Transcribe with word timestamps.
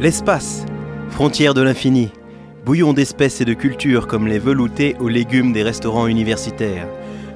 L'espace, 0.00 0.64
frontière 1.08 1.54
de 1.54 1.62
l'infini, 1.62 2.10
bouillon 2.64 2.92
d'espèces 2.92 3.40
et 3.40 3.44
de 3.44 3.54
cultures 3.54 4.08
comme 4.08 4.26
les 4.26 4.40
veloutés 4.40 4.96
aux 4.98 5.08
légumes 5.08 5.52
des 5.52 5.62
restaurants 5.62 6.08
universitaires. 6.08 6.88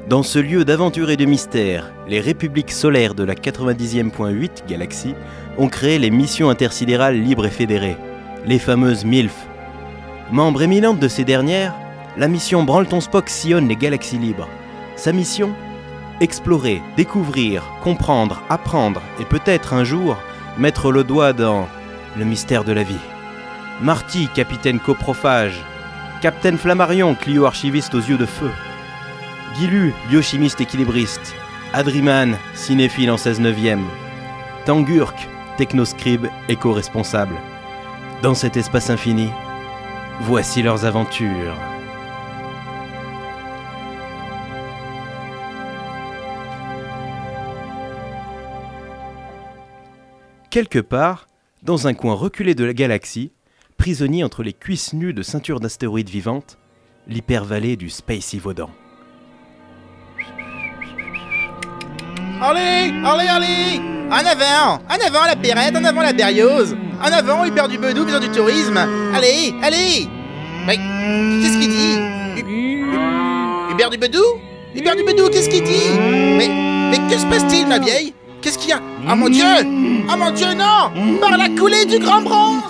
Dans 0.09 0.25
ce 0.25 0.41
lieu 0.41 0.65
d'aventure 0.65 1.11
et 1.11 1.17
de 1.17 1.25
mystère, 1.25 1.93
les 2.09 2.19
républiques 2.19 2.73
solaires 2.73 3.15
de 3.15 3.23
la 3.23 3.35
90e.8 3.35 4.67
galaxie 4.69 5.15
ont 5.57 5.69
créé 5.69 6.01
les 6.01 6.11
missions 6.11 6.51
intersidérales 6.51 7.21
libres 7.21 7.47
et 7.47 7.51
fédérées, 7.51 7.97
les 8.45 8.59
fameuses 8.59 9.05
MILF. 9.05 9.47
Membre 10.33 10.63
éminente 10.63 10.99
de 10.99 11.09
ces 11.09 11.25
dernières, 11.25 11.75
la 12.17 12.27
mission 12.27 12.65
Branleton 12.65 13.01
Spock 13.01 13.29
sillonne 13.29 13.69
les 13.69 13.77
galaxies 13.77 14.19
libres. 14.19 14.49
Sa 14.97 15.13
mission 15.13 15.53
Explorer, 16.21 16.83
découvrir, 16.97 17.63
comprendre, 17.83 18.43
apprendre 18.49 19.03
et 19.21 19.25
peut-être 19.25 19.73
un 19.73 19.85
jour 19.85 20.17
mettre 20.59 20.93
le 20.93 21.05
doigt 21.05 21.33
dans 21.33 21.67
le 22.17 22.25
mystère 22.25 22.65
de 22.65 22.73
la 22.73 22.83
vie. 22.83 22.95
Marty, 23.81 24.29
capitaine 24.35 24.79
coprophage. 24.79 25.61
Capitaine 26.21 26.59
Flammarion, 26.59 27.15
Clio 27.15 27.47
archiviste 27.47 27.95
aux 27.95 28.01
yeux 28.01 28.19
de 28.19 28.27
feu. 28.27 28.51
Guilu, 29.59 29.93
biochimiste 30.09 30.61
équilibriste. 30.61 31.35
Adriman, 31.73 32.37
cinéphile 32.55 33.11
en 33.11 33.17
16 33.17 33.41
neuvième. 33.41 33.85
Tangurk, 34.67 35.29
technoscribe 35.57 36.27
éco-responsable. 36.49 37.35
Dans 38.23 38.35
cet 38.35 38.57
espace 38.57 38.91
infini, 38.91 39.31
voici 40.21 40.63
leurs 40.63 40.85
aventures. 40.85 41.72
Quelque 50.53 50.81
part, 50.81 51.29
dans 51.63 51.87
un 51.87 51.95
coin 51.95 52.13
reculé 52.13 52.55
de 52.55 52.63
la 52.63 52.75
galaxie, 52.75 53.33
prisonnier 53.79 54.23
entre 54.23 54.43
les 54.43 54.53
cuisses 54.53 54.93
nues 54.93 55.15
de 55.15 55.23
ceintures 55.23 55.61
d'astéroïdes 55.61 56.11
vivantes, 56.11 56.59
l'hypervallée 57.09 57.77
du 57.77 57.89
Space 57.89 58.35
Vaudan. 58.35 58.69
Allez, 62.43 62.93
allez, 63.03 63.29
allez 63.29 63.81
En 64.11 64.17
avant 64.27 64.83
En 64.91 65.07
avant 65.07 65.25
la 65.27 65.37
pérette, 65.37 65.75
en 65.75 65.85
avant 65.85 66.03
la 66.03 66.13
berriose 66.13 66.77
En 67.01 67.11
avant 67.11 67.47
Hubert 67.47 67.69
du 67.69 67.79
Bedou, 67.79 68.05
besoin 68.05 68.21
du 68.21 68.29
tourisme. 68.29 68.77
Allez, 68.77 69.55
allez. 69.63 70.07
Mais 70.67 70.77
qu'est-ce 70.77 71.59
qu'il 71.59 71.71
dit? 71.71 72.43
Hu- 72.43 72.85
Hubert 73.73 73.89
du 73.89 73.97
Bedou? 73.97 74.23
Hubert 74.75 74.97
du 74.97 75.03
Bedou, 75.03 75.31
qu'est-ce 75.31 75.49
qu'il 75.49 75.65
dit? 75.65 75.99
Mais, 76.37 76.49
mais 76.91 76.99
que 77.11 77.19
se 77.19 77.25
passe-t-il, 77.27 77.67
ma 77.69 77.79
vieille? 77.79 78.13
Qu'est-ce 78.43 78.59
qu'il 78.59 78.71
y 78.71 78.73
a? 78.73 78.81
Ah 79.07 79.15
mon 79.15 79.29
dieu! 79.29 79.45
Ah 80.09 80.17
mon 80.17 80.33
dieu, 80.33 80.49
non! 80.53 81.19
Par 81.21 81.39
la 81.39 81.49
coulée 81.49 81.87
du 81.87 82.01
grand 82.01 82.23
bronze! 82.23 82.63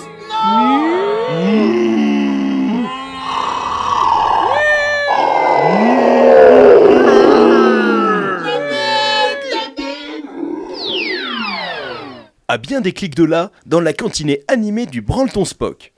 À 12.48 12.58
bien 12.58 12.82
des 12.82 12.92
clics 12.92 13.14
de 13.14 13.24
là, 13.24 13.50
dans 13.64 13.80
la 13.80 13.94
cantinée 13.94 14.42
animée 14.48 14.84
du 14.84 15.00
Branleton 15.00 15.46
Spock. 15.46 15.94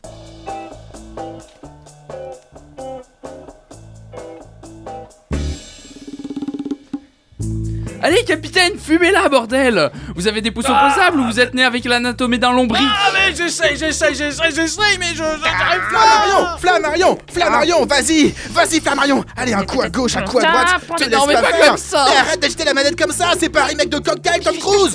Allez, 8.05 8.23
capitaine, 8.25 8.75
fumez-la, 8.79 9.31
bordel. 9.31 9.91
Vous 10.15 10.29
avez 10.29 10.43
des 10.43 10.51
pouces 10.51 10.69
opposables 10.69 11.19
ou 11.21 11.25
vous 11.25 11.41
êtes 11.41 11.55
né 11.55 11.65
avec 11.65 11.87
l'anatomie 11.87 12.39
d'un 12.39 12.53
lombric 12.53 12.83
Ah 12.87 13.09
mais 13.15 13.35
j'essaye, 13.35 13.79
j'essaye, 13.79 14.15
j'essaye, 14.15 14.55
j'essaye, 14.55 14.99
mais 14.99 15.07
je 15.15 15.25
j'arrive 15.25 15.81
Flammarion 15.89 16.59
Flammarion 16.59 17.19
Flammarion 17.33 17.87
Vas-y 17.87 18.35
Vas-y, 18.51 18.81
Flammarion. 18.83 19.25
Allez, 19.39 19.55
un 19.55 19.65
coup 19.65 19.81
à 19.81 19.89
gauche, 19.89 20.19
un 20.19 20.23
coup 20.23 20.37
à 20.39 20.43
droite. 20.43 20.69
Te 20.99 21.05
non, 21.05 21.09
laisse 21.09 21.29
mais 21.29 21.35
pas 21.37 21.41
pas 21.41 21.53
faire. 21.57 21.69
comme 21.69 21.77
ça. 21.79 22.07
Et 22.13 22.19
Arrête 22.19 22.41
d'agiter 22.41 22.65
la 22.65 22.75
manette 22.75 23.01
comme 23.01 23.11
ça 23.13 23.31
C'est 23.41 23.49
pas 23.49 23.63
un 23.63 23.67
remake 23.69 23.89
de 23.89 23.99
Cocktail, 23.99 24.41
Tom 24.41 24.59
Cruise. 24.59 24.95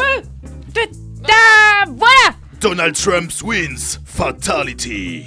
Ah, 1.28 1.86
voilà. 1.88 2.36
Donald 2.62 2.96
Trump 2.96 3.32
wins. 3.44 3.98
Fatality. 4.06 5.26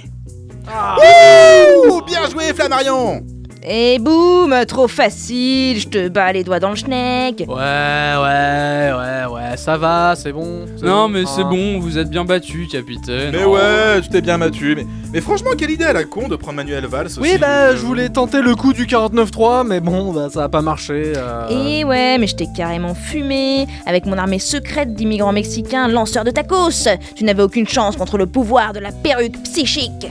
Ouh 1.89 2.01
Bien 2.03 2.29
joué, 2.29 2.53
Flammarion 2.53 3.25
Et 3.65 3.97
boum, 3.99 4.53
trop 4.67 4.89
facile, 4.89 5.79
je 5.79 5.87
te 5.87 6.09
bats 6.09 6.33
les 6.33 6.43
doigts 6.43 6.59
dans 6.59 6.71
le 6.71 6.75
schneck. 6.75 7.45
Ouais, 7.47 7.47
ouais, 7.47 8.91
ouais, 8.97 9.25
ouais, 9.33 9.57
ça 9.57 9.77
va, 9.77 10.15
c'est 10.17 10.33
bon. 10.33 10.65
Non, 10.81 11.07
mais 11.07 11.23
c'est 11.25 11.41
Ah. 11.41 11.49
bon, 11.49 11.79
vous 11.79 11.97
êtes 11.97 12.09
bien 12.09 12.25
battu, 12.25 12.67
capitaine. 12.69 13.31
Mais 13.31 13.45
Oh. 13.45 13.53
ouais, 13.53 14.01
tu 14.01 14.09
t'es 14.09 14.19
bien 14.21 14.37
battu. 14.37 14.75
Mais, 14.75 14.85
mais 15.13 15.21
franchement, 15.21 15.51
quelle 15.57 15.71
idée 15.71 15.85
à 15.85 15.93
la 15.93 16.03
con 16.03 16.27
de 16.27 16.35
prendre 16.35 16.57
Manuel 16.57 16.85
Valls 16.87 17.05
aussi. 17.05 17.19
Oui, 17.21 17.37
bah, 17.39 17.73
je 17.73 17.79
voulais 17.85 18.09
tenter 18.09 18.41
le 18.41 18.53
coup 18.55 18.73
du 18.73 18.85
49.3, 18.85 19.63
mais 19.65 19.79
bon, 19.79 20.11
bah, 20.11 20.27
ça 20.29 20.43
a 20.43 20.49
pas 20.49 20.61
marché. 20.61 21.13
euh. 21.15 21.47
Et 21.49 21.85
ouais, 21.85 22.17
mais 22.17 22.27
je 22.27 22.35
t'ai 22.35 22.47
carrément 22.53 22.93
fumé 22.95 23.65
avec 23.85 24.05
mon 24.05 24.17
armée 24.17 24.39
secrète 24.39 24.93
d'immigrants 24.93 25.31
mexicains 25.31 25.87
lanceurs 25.87 26.25
de 26.25 26.31
tacos. 26.31 26.89
Tu 27.15 27.23
n'avais 27.23 27.43
aucune 27.43 27.67
chance 27.67 27.95
contre 27.95 28.17
le 28.17 28.25
pouvoir 28.25 28.73
de 28.73 28.79
la 28.79 28.91
perruque 28.91 29.41
psychique. 29.43 30.07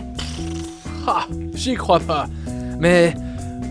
Ah, 1.07 1.27
j'y 1.55 1.75
crois 1.75 2.01
pas. 2.01 2.27
Mais 2.81 3.13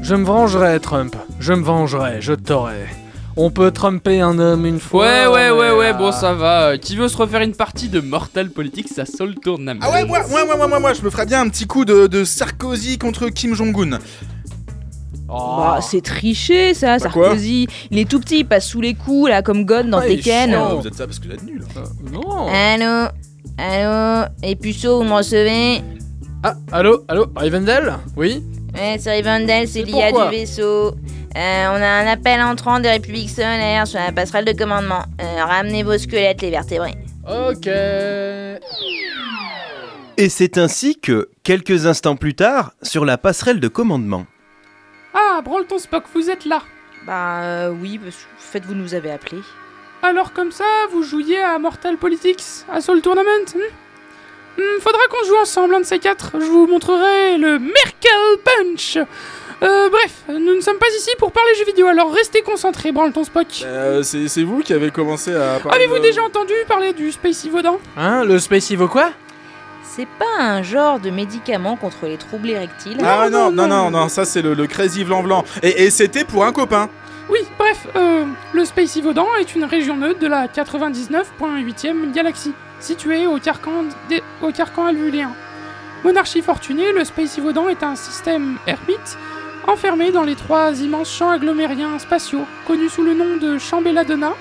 je 0.02 0.16
me 0.16 0.26
vengerai, 0.26 0.80
Trump. 0.80 1.16
Je 1.40 1.54
me 1.54 1.64
vengerai, 1.64 2.22
je 2.22 2.34
t'aurai. 2.34 2.86
On 3.38 3.50
peut 3.50 3.72
trumper 3.72 4.20
un 4.20 4.38
homme 4.40 4.66
une 4.66 4.80
fois. 4.80 5.06
Ouais, 5.06 5.28
ouais, 5.28 5.50
ouais, 5.52 5.72
ouais, 5.72 5.90
euh, 5.90 5.94
bon, 5.94 6.12
ça 6.12 6.34
va. 6.34 6.78
Qui 6.78 6.98
veut 6.98 7.08
se 7.08 7.16
refaire 7.16 7.42
une 7.42 7.56
partie 7.56 7.88
de 7.88 8.02
Mortal 8.02 8.50
Politics 8.50 9.00
à 9.00 9.06
Soul 9.06 9.36
Tournament 9.36 9.80
Ah 9.82 9.90
ouais, 9.92 10.04
moi, 10.06 10.20
moi, 10.30 10.44
moi, 10.46 10.58
moi, 10.58 10.68
moi, 10.68 10.80
moi, 10.80 10.94
je 10.94 11.02
me 11.02 11.10
ferais 11.10 11.26
bien 11.26 11.40
un 11.42 11.48
petit 11.50 11.66
coup 11.66 11.86
de, 11.86 12.08
de 12.08 12.26
Sarkozy 12.26 12.98
contre 12.98 13.28
Kim 13.30 13.56
Jong-un. 13.56 14.00
oh. 15.30 15.56
Bah, 15.60 15.80
c'est 15.82 16.02
triché 16.02 16.74
ça, 16.74 16.98
Bah 16.98 17.00
Sarkozy. 17.00 17.68
Il 17.90 18.00
est 18.00 18.10
tout 18.10 18.20
petit, 18.20 18.40
il 18.40 18.46
passe 18.46 18.68
sous 18.68 18.82
les 18.82 18.96
coups 18.96 19.30
là, 19.30 19.42
comme 19.42 19.64
God 19.66 19.90
dans 19.90 20.00
Ah, 20.00 20.08
Tekken. 20.08 20.50
chiant. 20.50 20.76
vous 20.76 20.88
êtes 20.88 20.96
ça 20.96 21.06
parce 21.06 21.20
que 21.20 21.28
vous 21.28 21.34
êtes 21.34 21.44
nul. 21.44 21.64
Euh, 21.78 21.86
non. 22.12 22.48
Allô 22.48 23.08
Allô 23.58 24.26
Et 24.44 24.56
puceau, 24.58 24.98
vous 24.98 25.04
me 25.06 25.14
recevez? 25.14 25.82
Ah, 26.44 26.56
allô, 26.74 27.06
allô, 27.08 27.28
Rivendell? 27.36 27.94
Oui? 28.18 28.44
Ouais, 28.74 28.98
c'est 29.00 29.12
Rivendell, 29.12 29.68
c'est 29.68 29.80
C'est 29.80 29.84
l'IA 29.84 30.12
du 30.12 30.30
vaisseau. 30.32 30.88
Euh, 30.88 30.94
on 31.36 31.82
a 31.82 31.88
un 31.88 32.08
appel 32.08 32.42
entrant 32.42 32.80
des 32.80 32.90
républiques 32.90 33.30
solaires 33.30 33.88
sur 33.88 34.00
la 34.00 34.12
passerelle 34.12 34.46
de 34.46 34.54
commandement. 34.54 35.04
Euh, 35.22 35.44
ramenez 35.46 35.84
vos 35.84 35.98
squelettes, 35.98 36.42
les 36.42 36.50
vertébrés. 36.52 36.96
Ok. 37.26 37.68
Et 40.18 40.30
c'est 40.30 40.58
ainsi 40.58 41.00
que, 41.00 41.30
quelques 41.44 41.86
instants 41.86 42.16
plus 42.16 42.36
tard, 42.36 42.74
sur 42.82 43.06
la 43.06 43.18
passerelle 43.18 43.60
de 43.60 43.68
commandement, 43.68 44.26
Ah, 45.14 45.42
Branleton 45.42 45.78
Spock, 45.80 46.04
vous 46.14 46.30
êtes 46.30 46.46
là. 46.46 46.62
Bah 47.06 47.42
euh, 47.42 47.70
oui, 47.72 47.98
parce 47.98 48.16
que 48.16 48.22
en 48.22 48.52
fait 48.52 48.66
vous 48.66 48.76
nous 48.76 48.94
avez 48.94 49.12
appelés. 49.12 49.42
Alors 50.04 50.34
comme 50.34 50.52
ça, 50.52 50.66
vous 50.92 51.02
jouiez 51.04 51.42
à 51.42 51.58
Mortal 51.60 51.98
Politics, 51.98 52.44
à 52.72 52.82
Soul 52.82 53.02
Tournament 53.02 53.46
Hmm, 53.56 53.60
Faudra 54.82 55.00
qu'on 55.10 55.26
joue 55.28 55.38
ensemble, 55.42 55.76
un 55.76 55.80
de 55.82 55.86
ces 55.86 56.00
quatre. 56.00 56.32
Je 56.40 56.46
vous 56.46 56.68
montrerai 56.68 57.38
le 57.38 57.60
Merkel 57.60 58.38
Punch. 58.44 58.98
Euh, 59.64 59.90
bref, 59.90 60.24
nous 60.28 60.56
ne 60.56 60.62
sommes 60.62 60.78
pas 60.80 60.88
ici 60.98 61.12
pour 61.20 61.32
parler 61.32 61.52
jeux 61.56 61.66
vidéo, 61.66 61.86
alors 61.88 62.12
restez 62.12 62.42
concentrés, 62.42 62.92
Branleton 62.92 63.24
Spock. 63.24 63.46
Euh, 63.64 64.02
c'est 64.02 64.44
vous 64.44 64.62
qui 64.62 64.74
avez 64.74 64.90
commencé 64.90 65.34
à 65.36 65.60
parler 65.60 65.78
Avez-vous 65.84 66.00
de- 66.00 66.04
déjà 66.04 66.24
entendu 66.24 66.54
parler 66.68 66.94
du 66.94 67.12
Space 67.12 67.46
Vaudan 67.46 67.80
Hein, 67.96 68.24
le 68.26 68.40
Space 68.40 68.72
Evo 68.72 68.88
quoi? 68.88 69.12
C'est 69.84 70.08
pas 70.18 70.40
un 70.44 70.64
genre 70.64 71.00
de 71.00 71.12
médicament 71.12 71.76
contre 71.76 72.06
les 72.08 72.18
troubles 72.18 72.50
érectiles 72.50 72.98
Ah 73.04 73.30
non, 73.30 73.52
non, 73.52 73.68
non, 73.68 73.92
non, 73.92 74.10
ça 74.10 74.26
c'est 74.26 74.42
le, 74.42 74.54
le 74.56 74.66
Crazy 74.66 75.04
Vlan 75.04 75.22
Vlan. 75.22 75.44
Et, 75.62 75.84
et 75.84 75.92
c'était 75.92 76.24
pour 76.24 76.44
un 76.46 76.52
copain. 76.54 76.90
Oui, 77.30 77.40
bref, 77.60 77.86
euh, 77.96 78.26
le 78.54 78.66
Space 78.66 78.98
Vaudan 78.98 79.28
est 79.40 79.54
une 79.54 79.66
région 79.66 79.96
neutre 79.96 80.20
de 80.20 80.28
la 80.28 80.48
99.8e 80.48 82.12
galaxie, 82.14 82.54
située 82.84 83.28
au 83.28 83.38
carcan, 83.38 83.86
au 84.42 84.52
carcan 84.52 84.86
alvuléen. 84.86 85.32
Monarchie 86.04 86.42
fortunée, 86.42 86.92
le 86.94 87.04
Space 87.06 87.38
Vaudan 87.40 87.70
est 87.70 87.84
un 87.84 87.96
système 87.96 88.58
ermite 88.68 89.18
enfermé 89.68 90.12
dans 90.12 90.24
les 90.24 90.36
trois 90.36 90.72
immenses 90.82 91.12
champs 91.12 91.30
agglomériens 91.30 92.00
spatiaux, 92.00 92.46
connus 92.66 92.90
sous 92.90 93.04
le 93.04 93.14
nom 93.14 93.38
de 93.38 93.60
champ 93.60 93.82
Belladonna, 93.82 94.34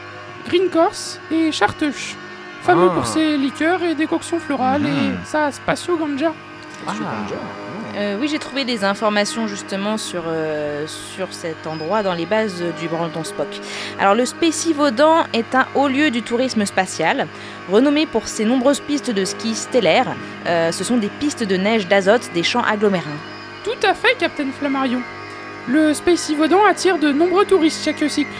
Green 0.48 0.70
Corse 0.70 1.20
et 1.30 1.52
Charteuche, 1.52 2.16
fameux 2.62 2.88
Ah. 2.90 2.94
pour 2.94 3.06
ses 3.06 3.36
liqueurs 3.36 3.82
et 3.82 3.94
décoctions 3.94 4.40
florales 4.40 4.86
et 4.86 5.26
sa 5.26 5.52
spatio 5.52 5.96
ganja. 5.98 6.32
Euh, 7.96 8.16
oui, 8.20 8.28
j'ai 8.28 8.38
trouvé 8.38 8.64
des 8.64 8.84
informations 8.84 9.46
justement 9.46 9.96
sur, 9.96 10.24
euh, 10.26 10.86
sur 10.86 11.32
cet 11.32 11.66
endroit 11.66 12.02
dans 12.02 12.14
les 12.14 12.26
bases 12.26 12.62
du 12.78 12.88
Brandon 12.88 13.24
Spock. 13.24 13.48
Alors, 13.98 14.14
le 14.14 14.24
Spécivaudan 14.24 15.24
est 15.32 15.54
un 15.54 15.66
haut 15.74 15.88
lieu 15.88 16.10
du 16.10 16.22
tourisme 16.22 16.64
spatial, 16.66 17.26
renommé 17.70 18.06
pour 18.06 18.28
ses 18.28 18.44
nombreuses 18.44 18.80
pistes 18.80 19.10
de 19.10 19.24
ski 19.24 19.54
stellaires. 19.54 20.14
Euh, 20.46 20.70
ce 20.70 20.84
sont 20.84 20.98
des 20.98 21.08
pistes 21.08 21.42
de 21.42 21.56
neige 21.56 21.88
d'azote 21.88 22.30
des 22.32 22.44
champs 22.44 22.62
agglomérins. 22.62 23.18
Tout 23.64 23.86
à 23.86 23.94
fait, 23.94 24.16
Captain 24.18 24.50
Flammarion. 24.56 25.02
Le 25.68 25.92
Space 25.92 26.30
Vaudan 26.30 26.64
attire 26.64 26.98
de 26.98 27.12
nombreux 27.12 27.44
touristes 27.44 27.84
chaque 27.84 28.08
cycle, 28.08 28.30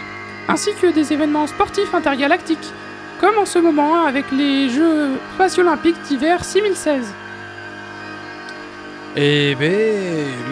ainsi 0.49 0.71
que 0.81 0.87
des 0.87 1.13
événements 1.13 1.47
sportifs 1.47 1.95
intergalactiques. 1.95 2.73
comme 3.21 3.37
en 3.37 3.45
ce 3.45 3.59
moment 3.59 4.07
avec 4.07 4.25
les 4.33 4.71
Jeux 4.71 5.11
spatiaux 5.35 5.63
olympiques 5.63 6.01
d'hiver 6.09 6.43
6016. 6.43 7.13
Eh 9.17 9.57
ben, 9.59 9.73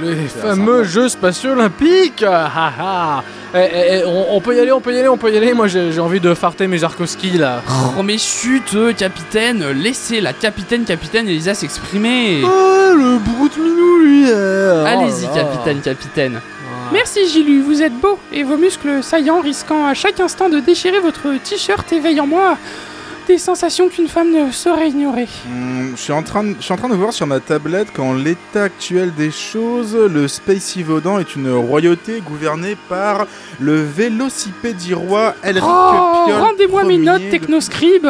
les 0.03 0.27
fameux. 0.27 0.83
Jeux 0.85 1.09
spatiaux 1.09 1.53
olympiques 1.53 2.25
ah, 2.27 2.51
ah, 2.55 2.73
ah. 2.81 3.23
Eh, 3.55 3.59
eh, 3.59 3.99
eh, 4.01 4.05
on, 4.05 4.37
on 4.37 4.41
peut 4.41 4.57
y 4.57 4.61
aller, 4.61 4.73
on 4.73 4.81
peut 4.81 4.93
y 4.93 4.99
aller, 4.99 5.09
on 5.09 5.17
peut 5.17 5.33
y 5.33 5.37
aller. 5.37 5.55
Moi, 5.55 5.69
j'ai 5.69 5.93
j'ai 5.93 6.01
envie 6.01 6.21
de 6.21 6.35
farter 6.35 6.67
mes 6.67 6.79
Jarkowski 6.79 7.39
là. 7.39 7.63
Oh 7.99 8.03
mais 8.03 8.19
chut, 8.19 8.75
euh, 8.75 8.93
capitaine, 8.93 9.65
laissez 9.71 10.21
la 10.21 10.33
capitaine, 10.33 10.85
capitaine 10.85 11.29
Elisa 11.29 11.55
s'exprimer. 11.55 12.43
Oh, 12.45 12.93
le 12.95 13.19
brute 13.19 13.57
minou, 13.57 13.99
lui 14.01 14.25
euh. 14.29 14.85
Allez-y, 14.85 15.27
Oh 15.33 15.37
là. 15.37 15.43
capitaine, 15.45 15.81
capitaine. 15.81 16.41
Ah. 16.43 16.91
Merci 16.93 17.29
Gilu, 17.29 17.63
vous 17.63 17.81
êtes 17.83 17.95
beau 17.95 18.19
et 18.33 18.43
vos 18.43 18.57
muscles 18.57 19.03
saillants 19.03 19.41
risquant 19.41 19.87
à 19.87 19.95
chaque 19.95 20.21
instant 20.21 20.49
de 20.49 20.59
déchirer 20.59 21.01
votre 21.01 21.29
t-shirt 21.43 21.91
éveillent 21.93 22.21
en 22.21 22.27
moi 22.27 22.57
des 23.29 23.39
sensations 23.39 23.89
qu'une 23.89 24.09
femme 24.09 24.33
ne 24.33 24.51
saurait 24.51 24.89
ignorer. 24.89 25.29
Hmm, 25.47 25.91
je, 25.95 26.01
suis 26.01 26.13
en 26.13 26.23
train 26.23 26.43
de, 26.43 26.55
je 26.59 26.65
suis 26.65 26.73
en 26.73 26.77
train 26.79 26.89
de 26.89 26.95
voir 26.95 27.13
sur 27.13 27.27
ma 27.27 27.41
tablette 27.41 27.93
qu'en 27.93 28.15
l'état 28.15 28.65
actuel 28.65 29.13
des 29.15 29.31
choses, 29.31 29.95
le 29.95 30.27
Space 30.27 30.75
Yvaudan 30.77 31.19
est 31.21 31.37
une 31.37 31.53
royauté 31.53 32.21
gouvernée 32.23 32.77
par 32.89 33.27
le 33.61 33.83
vélocipédi 33.83 34.95
roi 34.95 35.35
Elric 35.45 35.63
Oh, 35.65 36.25
rendez-moi 36.29 36.85
mes 36.85 36.97
notes 36.99 37.29
technoscribe 37.31 38.07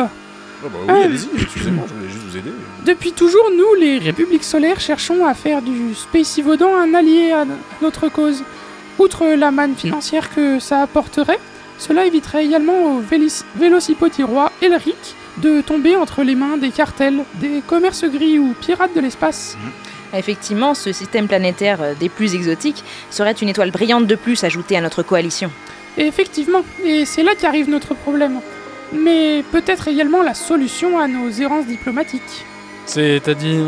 Oh 0.65 0.69
bah 0.73 0.79
oui, 0.81 0.87
Ah. 0.89 1.05
allez-y, 1.05 1.29
excusez-moi, 1.43 1.85
je 1.89 1.95
voulais 1.95 2.09
juste 2.09 2.25
vous 2.25 2.37
aider. 2.37 2.51
Depuis 2.85 3.13
toujours, 3.13 3.51
nous, 3.57 3.75
les 3.81 3.99
Républiques 3.99 4.45
solaires, 4.45 4.81
cherchons 4.81 5.27
à 5.27 5.35
faire 5.35 5.63
du 5.63 5.95
Space 5.95 6.39
Yvaudan 6.39 6.75
un 6.77 6.95
allié 6.95 7.33
à 7.33 7.45
notre 7.83 8.09
cause. 8.09 8.43
Outre 8.99 9.27
la 9.37 9.51
manne 9.51 9.75
financière 9.77 10.33
que 10.35 10.59
ça 10.59 10.83
apporterait, 10.83 11.39
cela 11.79 12.05
éviterait 12.05 12.45
également 12.45 12.97
au 12.97 13.01
vélis- 13.01 13.45
vélocipédi 13.57 14.23
roi 14.23 14.53
Elric 14.61 14.97
de 15.39 15.61
tomber 15.61 15.97
entre 15.97 16.23
les 16.25 16.35
mains 16.35 16.57
des 16.57 16.71
cartels, 16.71 17.21
des 17.35 17.63
commerces 17.67 18.05
gris 18.05 18.39
ou 18.39 18.55
pirates 18.61 18.95
de 18.95 19.01
l'espace. 19.01 19.57
Effectivement, 20.13 20.75
ce 20.75 20.93
système 20.93 21.29
planétaire 21.29 21.81
euh, 21.83 21.95
des 21.95 22.09
plus 22.09 22.35
exotiques 22.35 22.83
serait 23.11 23.33
une 23.33 23.49
étoile 23.51 23.71
brillante 23.71 24.07
de 24.07 24.15
plus 24.15 24.43
ajoutée 24.43 24.77
à 24.77 24.81
notre 24.81 25.03
coalition. 25.03 25.51
Effectivement, 25.97 26.63
et 26.85 27.05
c'est 27.05 27.23
là 27.23 27.33
qu'arrive 27.39 27.69
notre 27.69 27.95
problème. 27.95 28.41
Mais 28.93 29.45
peut-être 29.53 29.87
également 29.89 30.23
la 30.23 30.33
solution 30.35 30.99
à 30.99 31.07
nos 31.09 31.29
errances 31.31 31.67
diplomatiques. 31.67 32.47
C'est-à-dire? 32.87 33.67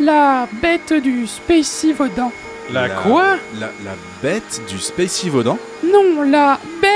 La 0.00 0.46
bête 0.60 0.92
du 0.92 1.26
Space 1.26 1.84
Yvaudan. 1.84 2.30
La 2.72 2.88
quoi? 2.88 3.36
la, 3.58 3.66
la 3.84 3.92
bête 4.22 4.62
du 4.68 4.78
Space 4.78 5.22
Yvaudan 5.24 5.58
Non, 5.84 6.22
la 6.22 6.58
bête 6.82 6.90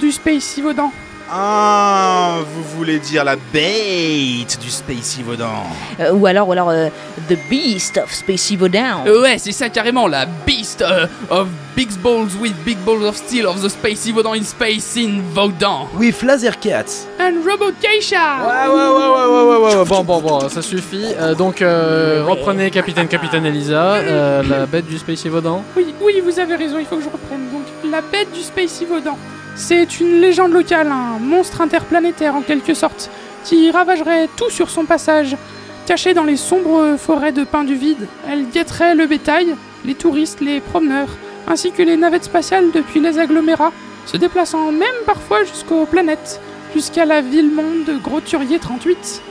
du 0.00 0.12
Space 0.12 0.56
Yvaudan. 0.56 0.92
Ah, 1.30 2.36
vous 2.54 2.62
voulez 2.78 2.98
dire 2.98 3.22
la 3.24 3.36
bête 3.36 4.58
du 4.62 4.70
Space 4.70 5.18
Yvaudan 5.18 5.64
Euh, 6.00 6.12
ou 6.12 6.26
alors, 6.26 6.48
ou 6.48 6.52
alors 6.52 6.70
euh, 6.70 6.88
The 7.28 7.36
Beast 7.50 7.98
of 8.02 8.12
Space 8.12 8.50
Yvaudan. 8.50 9.04
Euh, 9.06 9.22
ouais, 9.22 9.36
c'est 9.38 9.52
ça 9.52 9.68
carrément, 9.68 10.06
la 10.06 10.24
beast 10.46 10.80
euh, 10.80 11.06
of 11.28 11.48
big 11.76 11.90
balls 11.98 12.30
with 12.40 12.54
big 12.64 12.78
balls 12.78 13.04
of 13.04 13.16
steel 13.16 13.46
of 13.46 13.60
the 13.62 13.68
space 13.68 14.06
Yvaudan 14.06 14.34
in 14.34 14.42
space 14.42 14.96
in 14.96 15.20
Vaudan. 15.34 15.88
With 15.98 16.22
laser 16.22 16.58
cats. 16.58 17.06
Un 17.18 17.34
robot 17.46 17.72
geisha. 17.82 18.16
Ouais, 18.46 18.68
ouais, 18.72 18.88
ouais, 18.88 19.08
ouais, 19.08 19.26
ouais, 19.26 19.56
ouais, 19.58 19.76
ouais, 19.80 19.84
bon, 19.84 20.04
bon, 20.04 20.20
bon, 20.22 20.48
ça 20.48 20.62
suffit. 20.62 21.04
Euh, 21.18 21.34
donc, 21.34 21.60
euh, 21.60 22.24
reprenez 22.26 22.70
Capitaine, 22.70 23.08
Capitaine 23.08 23.44
Elisa, 23.44 23.96
euh, 23.96 24.42
la 24.48 24.66
bête 24.66 24.86
du 24.86 24.98
Space 24.98 25.24
Yvaudan. 25.24 25.62
Oui, 25.76 25.94
oui, 26.00 26.22
vous 26.24 26.38
avez 26.38 26.54
raison, 26.56 26.78
il 26.78 26.86
faut 26.86 26.96
que 26.96 27.02
je 27.02 27.10
reprenne. 27.10 27.50
Donc, 27.52 27.64
la 27.90 28.00
bête 28.00 28.32
du 28.32 28.40
Space 28.40 28.80
Yvaudan. 28.80 29.18
C'est 29.58 29.98
une 29.98 30.20
légende 30.20 30.52
locale, 30.52 30.86
un 30.86 31.18
monstre 31.18 31.60
interplanétaire 31.60 32.36
en 32.36 32.42
quelque 32.42 32.74
sorte, 32.74 33.10
qui 33.44 33.72
ravagerait 33.72 34.28
tout 34.36 34.50
sur 34.50 34.70
son 34.70 34.84
passage. 34.84 35.36
Cachée 35.84 36.14
dans 36.14 36.22
les 36.22 36.36
sombres 36.36 36.96
forêts 36.96 37.32
de 37.32 37.42
pins 37.42 37.64
du 37.64 37.74
vide, 37.74 38.06
elle 38.30 38.48
guetterait 38.48 38.94
le 38.94 39.06
bétail, 39.06 39.56
les 39.84 39.96
touristes, 39.96 40.40
les 40.40 40.60
promeneurs, 40.60 41.08
ainsi 41.48 41.72
que 41.72 41.82
les 41.82 41.96
navettes 41.96 42.24
spatiales 42.24 42.70
depuis 42.72 43.00
les 43.00 43.18
agglomérats, 43.18 43.72
se 44.06 44.16
déplaçant 44.16 44.70
même 44.70 44.88
parfois 45.04 45.42
jusqu'aux 45.42 45.86
planètes, 45.86 46.40
jusqu'à 46.72 47.04
la 47.04 47.20
ville-monde 47.20 47.84
de 47.84 47.98
Gros-Turier 47.98 48.60
38. 48.60 49.22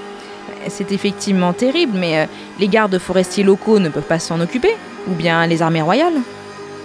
C'est 0.68 0.92
effectivement 0.92 1.54
terrible, 1.54 1.98
mais 1.98 2.20
euh, 2.20 2.26
les 2.60 2.68
gardes 2.68 3.00
forestiers 3.00 3.46
locaux 3.46 3.80
ne 3.80 3.88
peuvent 3.88 4.04
pas 4.04 4.20
s'en 4.20 4.42
occuper 4.42 4.76
Ou 5.08 5.14
bien 5.14 5.48
les 5.48 5.62
armées 5.62 5.82
royales 5.82 6.22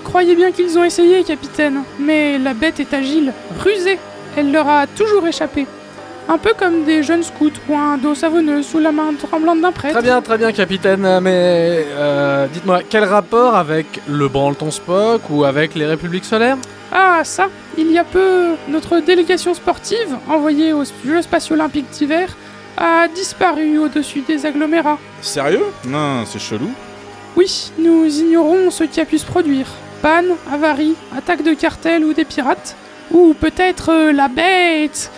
Croyez 0.04 0.34
bien 0.34 0.52
qu'ils 0.52 0.78
ont 0.78 0.84
essayé, 0.84 1.22
capitaine, 1.24 1.82
mais 1.98 2.38
la 2.38 2.54
bête 2.54 2.80
est 2.80 2.92
agile, 2.92 3.32
rusée. 3.60 3.98
Elle 4.36 4.52
leur 4.52 4.68
a 4.68 4.86
toujours 4.86 5.26
échappé. 5.26 5.66
Un 6.28 6.38
peu 6.38 6.52
comme 6.56 6.84
des 6.84 7.02
jeunes 7.02 7.22
scouts 7.22 7.50
ou 7.68 7.76
un 7.76 7.98
dos 7.98 8.14
savonneux 8.14 8.62
sous 8.62 8.78
la 8.78 8.92
main 8.92 9.12
tremblante 9.14 9.60
d'un 9.60 9.72
prêtre. 9.72 9.94
Très 9.94 10.02
bien, 10.02 10.22
très 10.22 10.38
bien, 10.38 10.52
Capitaine, 10.52 11.20
mais 11.20 11.84
euh, 11.90 12.46
dites-moi, 12.52 12.80
quel 12.88 13.04
rapport 13.04 13.56
avec 13.56 13.86
le 14.06 14.28
Branleton 14.28 14.70
Spock 14.70 15.22
ou 15.30 15.44
avec 15.44 15.74
les 15.74 15.86
Républiques 15.86 16.24
solaires? 16.24 16.56
Ah, 16.92 17.22
ça 17.24 17.48
Il 17.76 17.90
y 17.90 17.98
a 17.98 18.04
peu, 18.04 18.50
notre 18.68 19.00
délégation 19.00 19.52
sportive, 19.54 20.16
envoyée 20.28 20.72
aux 20.72 20.84
Jeux 21.04 21.22
spatiaux 21.22 21.56
olympiques 21.56 21.90
d'hiver, 21.90 22.36
a 22.76 23.08
disparu 23.08 23.78
au-dessus 23.78 24.20
des 24.20 24.46
agglomérats. 24.46 24.98
Sérieux? 25.20 25.66
Non, 25.86 26.24
c'est 26.24 26.38
chelou. 26.38 26.70
Oui, 27.36 27.72
nous 27.78 28.06
ignorons 28.06 28.70
ce 28.70 28.84
qui 28.84 29.00
a 29.00 29.04
pu 29.04 29.18
se 29.18 29.26
produire. 29.26 29.66
Panne, 30.02 30.34
avarie, 30.52 30.94
attaque 31.16 31.42
de 31.42 31.54
cartel 31.54 32.04
ou 32.04 32.12
des 32.12 32.24
pirates. 32.24 32.76
Ou 33.12 33.34
peut-être 33.34 33.90
euh, 33.90 34.12
la 34.12 34.28
bête 34.28 35.10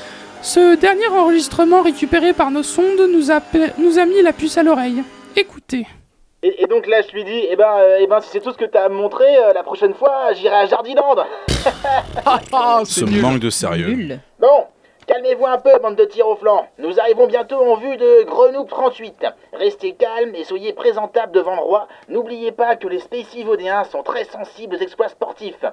Ce 0.42 0.75
dernier 0.76 1.06
enregistrement 1.08 1.81
récupéré 1.82 2.32
par 2.32 2.50
nos 2.50 2.62
sondes 2.62 3.08
nous 3.12 3.31
a, 3.31 3.40
pe- 3.40 3.70
nous 3.78 3.98
a 3.98 4.04
mis 4.04 4.20
la 4.22 4.32
puce 4.32 4.58
à 4.58 4.62
l'oreille. 4.62 5.02
Écoutez. 5.36 5.86
Et, 6.42 6.62
et 6.62 6.66
donc 6.66 6.86
là, 6.86 7.00
je 7.00 7.12
lui 7.14 7.25
dis, 7.25 7.46
eh 7.50 7.56
ben, 7.56 7.64
euh, 7.78 7.98
eh 8.02 8.06
ben 8.06 8.20
si 8.20 8.28
c'est 8.32 8.40
tout 8.40 8.52
ce 8.52 8.58
que 8.58 8.66
t'as 8.66 8.84
à 8.84 8.88
me 8.90 8.94
montrer, 8.94 9.25
euh, 9.38 9.52
la 9.54 9.62
prochaine 9.62 9.94
fois, 9.94 10.32
j'irai 10.34 10.54
à 10.56 10.66
Jardiland. 10.66 11.16
Ah, 12.26 12.82
Ce 12.84 13.04
manque 13.04 13.38
de 13.40 13.48
sérieux. 13.50 13.88
Nul. 13.94 14.20
Bon, 14.38 14.64
calmez-vous 15.06 15.46
un 15.46 15.58
peu, 15.58 15.78
bande 15.78 15.96
de 15.96 16.04
tirs 16.04 16.28
au 16.28 16.36
flanc. 16.36 16.66
Nous 16.78 17.00
arrivons 17.00 17.26
bientôt 17.26 17.60
en 17.60 17.76
vue 17.76 17.96
de 17.96 18.22
Grenoble 18.24 18.68
38. 18.68 19.26
Restez 19.52 19.94
calmes 19.94 20.34
et 20.34 20.44
soyez 20.44 20.72
présentables 20.72 21.32
devant 21.32 21.54
le 21.54 21.62
roi. 21.62 21.88
N'oubliez 22.08 22.52
pas 22.52 22.76
que 22.76 22.88
les 22.88 22.98
Spécivodéens 22.98 23.84
sont 23.84 24.02
très 24.02 24.24
sensibles 24.24 24.76
aux 24.76 24.80
exploits 24.80 25.08
sportifs. 25.08 25.64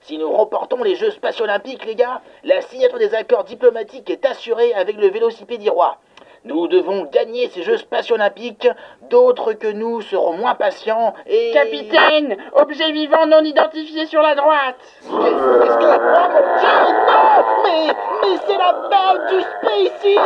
Si 0.00 0.18
nous 0.18 0.32
remportons 0.32 0.82
les 0.82 0.94
Jeux 0.94 1.10
spatiaux 1.10 1.44
olympiques, 1.44 1.84
les 1.84 1.94
gars, 1.94 2.20
la 2.44 2.60
signature 2.60 2.98
des 2.98 3.14
accords 3.14 3.44
diplomatiques 3.44 4.10
est 4.10 4.24
assurée 4.24 4.72
avec 4.74 4.96
le 4.96 5.08
vélocipédi 5.08 5.68
roi. 5.68 5.98
Nous 6.46 6.68
devons 6.68 7.06
gagner 7.06 7.48
ces 7.48 7.62
Jeux 7.64 7.76
spatiaux 7.76 8.14
olympiques. 8.14 8.68
D'autres 9.10 9.52
que 9.52 9.66
nous 9.66 10.00
seront 10.00 10.34
moins 10.34 10.54
patients 10.54 11.12
et... 11.26 11.50
Capitaine, 11.52 12.36
objet 12.52 12.92
vivant 12.92 13.26
non 13.26 13.42
identifié 13.42 14.06
sur 14.06 14.22
la 14.22 14.36
droite. 14.36 14.76
Qu'est-ce 15.02 15.76
que... 15.76 15.98
Oh 16.08 16.28
mon 16.32 16.58
dieu, 16.60 16.68
non? 17.08 17.45
Mais... 17.66 17.92
Mais 18.22 18.38
c'est 18.46 18.56
la 18.56 18.72
bête 18.90 19.22
du 19.30 19.40
Spacey 19.40 20.16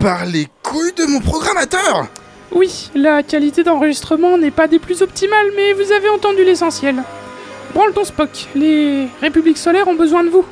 Par 0.00 0.26
les 0.26 0.46
couilles 0.62 0.92
de 0.92 1.06
mon 1.06 1.20
programmateur 1.20 2.06
Oui, 2.52 2.90
la 2.94 3.22
qualité 3.22 3.64
d'enregistrement 3.64 4.36
n'est 4.38 4.50
pas 4.50 4.68
des 4.68 4.78
plus 4.78 5.02
optimales, 5.02 5.48
mais 5.56 5.72
vous 5.72 5.92
avez 5.92 6.08
entendu 6.10 6.44
l'essentiel. 6.44 7.02
Branle 7.74 7.92
ton 7.92 8.04
Spock, 8.04 8.30
les 8.54 9.08
Républiques 9.20 9.58
solaires 9.58 9.88
ont 9.88 9.94
besoin 9.94 10.24
de 10.24 10.28
vous. 10.28 10.44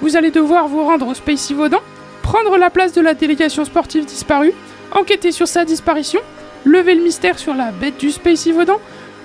Vous 0.00 0.16
allez 0.16 0.30
devoir 0.30 0.68
vous 0.68 0.84
rendre 0.84 1.08
au 1.08 1.14
Space 1.14 1.50
Vaudan, 1.52 1.80
prendre 2.22 2.56
la 2.56 2.70
place 2.70 2.92
de 2.92 3.00
la 3.00 3.14
délégation 3.14 3.64
sportive 3.64 4.04
disparue, 4.04 4.54
enquêter 4.92 5.32
sur 5.32 5.48
sa 5.48 5.64
disparition, 5.64 6.20
lever 6.64 6.94
le 6.94 7.02
mystère 7.02 7.38
sur 7.38 7.54
la 7.54 7.70
bête 7.70 7.98
du 7.98 8.10
Space 8.10 8.46
Vaudan, 8.48 8.78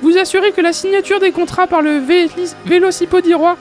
vous 0.04 0.18
assurer 0.18 0.52
que 0.52 0.62
la 0.62 0.74
signature 0.74 1.20
des 1.20 1.32
contrats 1.32 1.66
par 1.68 1.82
le 1.82 2.00
Vélocipédi 2.66 3.34
Roi 3.34 3.58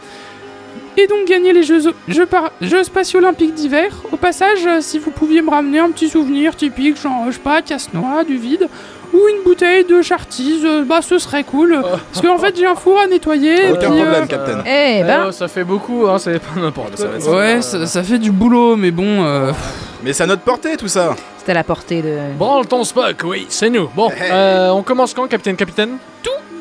et 0.98 1.06
donc 1.06 1.26
gagner 1.26 1.54
les 1.54 1.62
Jeux, 1.62 1.80
jeux, 2.08 2.26
par- 2.26 2.52
Jeux 2.60 2.84
spatiaux 2.84 3.20
olympiques 3.20 3.54
d'hiver. 3.54 3.90
Au 4.12 4.16
passage, 4.18 4.58
euh, 4.66 4.80
si 4.82 4.98
vous 4.98 5.10
pouviez 5.10 5.40
me 5.40 5.48
ramener 5.50 5.78
un 5.78 5.90
petit 5.90 6.08
souvenir 6.10 6.54
typique, 6.54 7.00
genre, 7.00 7.24
je 7.28 7.32
sais 7.32 7.38
pas, 7.38 7.62
casse-noix, 7.62 8.24
du 8.24 8.36
vide, 8.36 8.68
ou 9.14 9.18
une 9.28 9.42
bouteille 9.42 9.84
de 9.84 10.02
chartise, 10.02 10.64
euh, 10.66 10.84
bah 10.84 11.00
ce 11.00 11.18
serait 11.18 11.44
cool. 11.44 11.80
Parce 12.12 12.26
qu'en 12.26 12.36
fait, 12.36 12.54
j'ai 12.56 12.66
un 12.66 12.74
four 12.74 12.98
à 13.00 13.06
nettoyer. 13.06 13.68
et 13.68 13.70
Aucun 13.72 13.90
puis, 13.90 14.00
problème, 14.00 14.22
euh, 14.24 14.26
Captain. 14.26 14.62
Eh 14.66 14.98
Eh 15.00 15.02
ben, 15.04 15.24
oh, 15.28 15.32
ça 15.32 15.48
fait 15.48 15.64
beaucoup, 15.64 16.06
hein, 16.08 16.18
c'est 16.18 16.38
pas 16.38 16.60
n'importe 16.60 16.98
Ça 16.98 17.06
quoi. 17.24 17.36
Ouais, 17.36 17.62
ça, 17.62 17.86
ça 17.86 18.02
fait 18.02 18.18
du 18.18 18.30
boulot, 18.30 18.76
mais 18.76 18.90
bon. 18.90 19.24
euh, 19.24 19.52
Mais 20.02 20.12
c'est 20.12 20.24
à 20.24 20.26
notre 20.26 20.42
portée 20.42 20.76
tout 20.76 20.88
ça 20.88 21.14
c'est 21.44 21.50
à 21.50 21.54
la 21.54 21.64
portée 21.64 22.02
de. 22.02 22.18
Branleton 22.36 22.84
Spock, 22.84 23.22
oui, 23.24 23.46
c'est 23.48 23.70
nous. 23.70 23.88
Bon, 23.94 24.10
euh, 24.20 24.70
on 24.70 24.82
commence 24.82 25.14
quand, 25.14 25.26
Capitaine, 25.28 25.56
Capitaine 25.56 25.98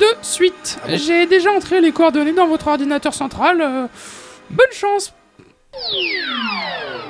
de 0.02 0.16
suite. 0.22 0.78
J'ai 0.88 1.26
déjà 1.26 1.50
entré 1.52 1.80
les 1.80 1.92
coordonnées 1.92 2.32
dans 2.32 2.48
votre 2.48 2.66
ordinateur 2.68 3.14
central. 3.14 3.60
euh, 3.60 3.86
bonne 4.50 4.72
chance. 4.72 5.14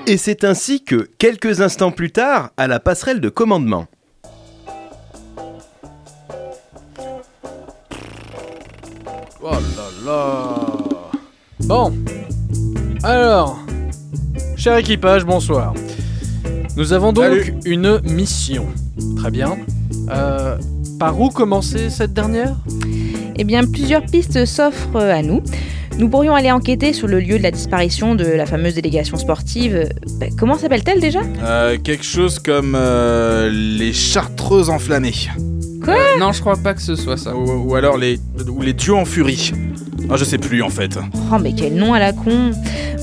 Et 0.06 0.16
c'est 0.16 0.44
ainsi 0.44 0.84
que, 0.84 1.08
quelques 1.18 1.60
instants 1.60 1.90
plus 1.90 2.12
tard, 2.12 2.50
à 2.56 2.66
la 2.66 2.80
passerelle 2.80 3.20
de 3.20 3.28
commandement. 3.28 3.86
Oh 9.44 9.50
là 9.50 9.88
là 10.04 10.66
Bon. 11.60 11.92
Alors, 13.02 13.58
cher 14.56 14.76
équipage, 14.76 15.24
bonsoir. 15.24 15.74
Nous 16.76 16.92
avons 16.92 17.12
donc 17.12 17.24
Salut. 17.24 17.54
une 17.64 18.00
mission. 18.04 18.66
Très 19.16 19.30
bien. 19.30 19.56
Euh, 20.10 20.56
par 20.98 21.20
où 21.20 21.28
commencer 21.28 21.90
cette 21.90 22.12
dernière? 22.12 22.54
Eh 23.36 23.44
bien, 23.44 23.62
plusieurs 23.64 24.04
pistes 24.04 24.44
s'offrent 24.44 24.96
à 24.96 25.22
nous. 25.22 25.42
Nous 25.98 26.08
pourrions 26.08 26.34
aller 26.34 26.50
enquêter 26.50 26.92
sur 26.94 27.06
le 27.06 27.20
lieu 27.20 27.36
de 27.38 27.42
la 27.42 27.50
disparition 27.50 28.14
de 28.14 28.24
la 28.24 28.46
fameuse 28.46 28.74
délégation 28.74 29.16
sportive. 29.18 29.74
Euh, 29.76 29.84
bah, 30.18 30.26
comment 30.38 30.56
s'appelle-t-elle 30.56 31.00
déjà? 31.00 31.20
Euh, 31.44 31.76
quelque 31.82 32.04
chose 32.04 32.38
comme 32.38 32.74
euh, 32.74 33.50
les 33.50 33.92
chartreuses 33.92 34.70
enflammées. 34.70 35.28
Quoi? 35.84 35.94
Euh, 35.94 36.18
Non, 36.18 36.32
je 36.32 36.40
crois 36.40 36.56
pas 36.56 36.72
que 36.74 36.80
ce 36.82 36.96
soit 36.96 37.16
ça. 37.18 37.36
Ou, 37.36 37.68
ou 37.70 37.74
alors 37.74 37.98
les, 37.98 38.18
ou 38.48 38.62
les 38.62 38.72
dieux 38.72 38.94
en 38.94 39.04
furie. 39.04 39.52
Ah, 40.10 40.16
je 40.16 40.24
sais 40.24 40.38
plus 40.38 40.62
en 40.62 40.68
fait. 40.68 40.98
Oh, 41.32 41.36
mais 41.40 41.52
quel 41.52 41.74
nom 41.74 41.94
à 41.94 41.98
la 41.98 42.12
con 42.12 42.50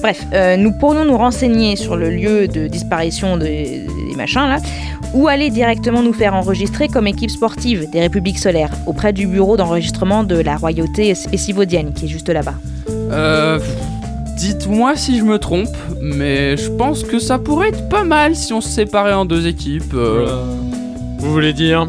Bref, 0.01 0.25
euh, 0.33 0.55
nous 0.57 0.71
pourrions 0.71 1.05
nous 1.05 1.17
renseigner 1.17 1.75
sur 1.75 1.97
le 1.97 2.09
lieu 2.09 2.47
de 2.47 2.67
disparition 2.67 3.35
des, 3.37 3.85
des 4.09 4.15
machins 4.15 4.47
là, 4.47 4.57
ou 5.13 5.27
aller 5.27 5.49
directement 5.49 6.01
nous 6.01 6.13
faire 6.13 6.35
enregistrer 6.35 6.87
comme 6.87 7.07
équipe 7.07 7.31
sportive 7.31 7.89
des 7.91 7.99
Républiques 7.99 8.39
solaires 8.39 8.71
auprès 8.85 9.11
du 9.11 9.27
bureau 9.27 9.57
d'enregistrement 9.57 10.23
de 10.23 10.35
la 10.37 10.55
royauté 10.55 11.15
spécivodienne 11.15 11.93
qui 11.93 12.05
est 12.05 12.09
juste 12.09 12.29
là-bas. 12.29 12.53
Euh. 13.11 13.59
Dites-moi 14.37 14.95
si 14.95 15.17
je 15.17 15.23
me 15.25 15.37
trompe, 15.37 15.67
mais 16.01 16.55
je 16.55 16.69
pense 16.69 17.03
que 17.03 17.19
ça 17.19 17.37
pourrait 17.39 17.69
être 17.69 17.89
pas 17.89 18.05
mal 18.05 18.37
si 18.37 18.53
on 18.53 18.61
se 18.61 18.69
séparait 18.69 19.13
en 19.13 19.25
deux 19.25 19.47
équipes. 19.47 19.93
euh. 19.93 20.27
Vous 21.17 21.33
voulez 21.33 21.51
dire 21.51 21.87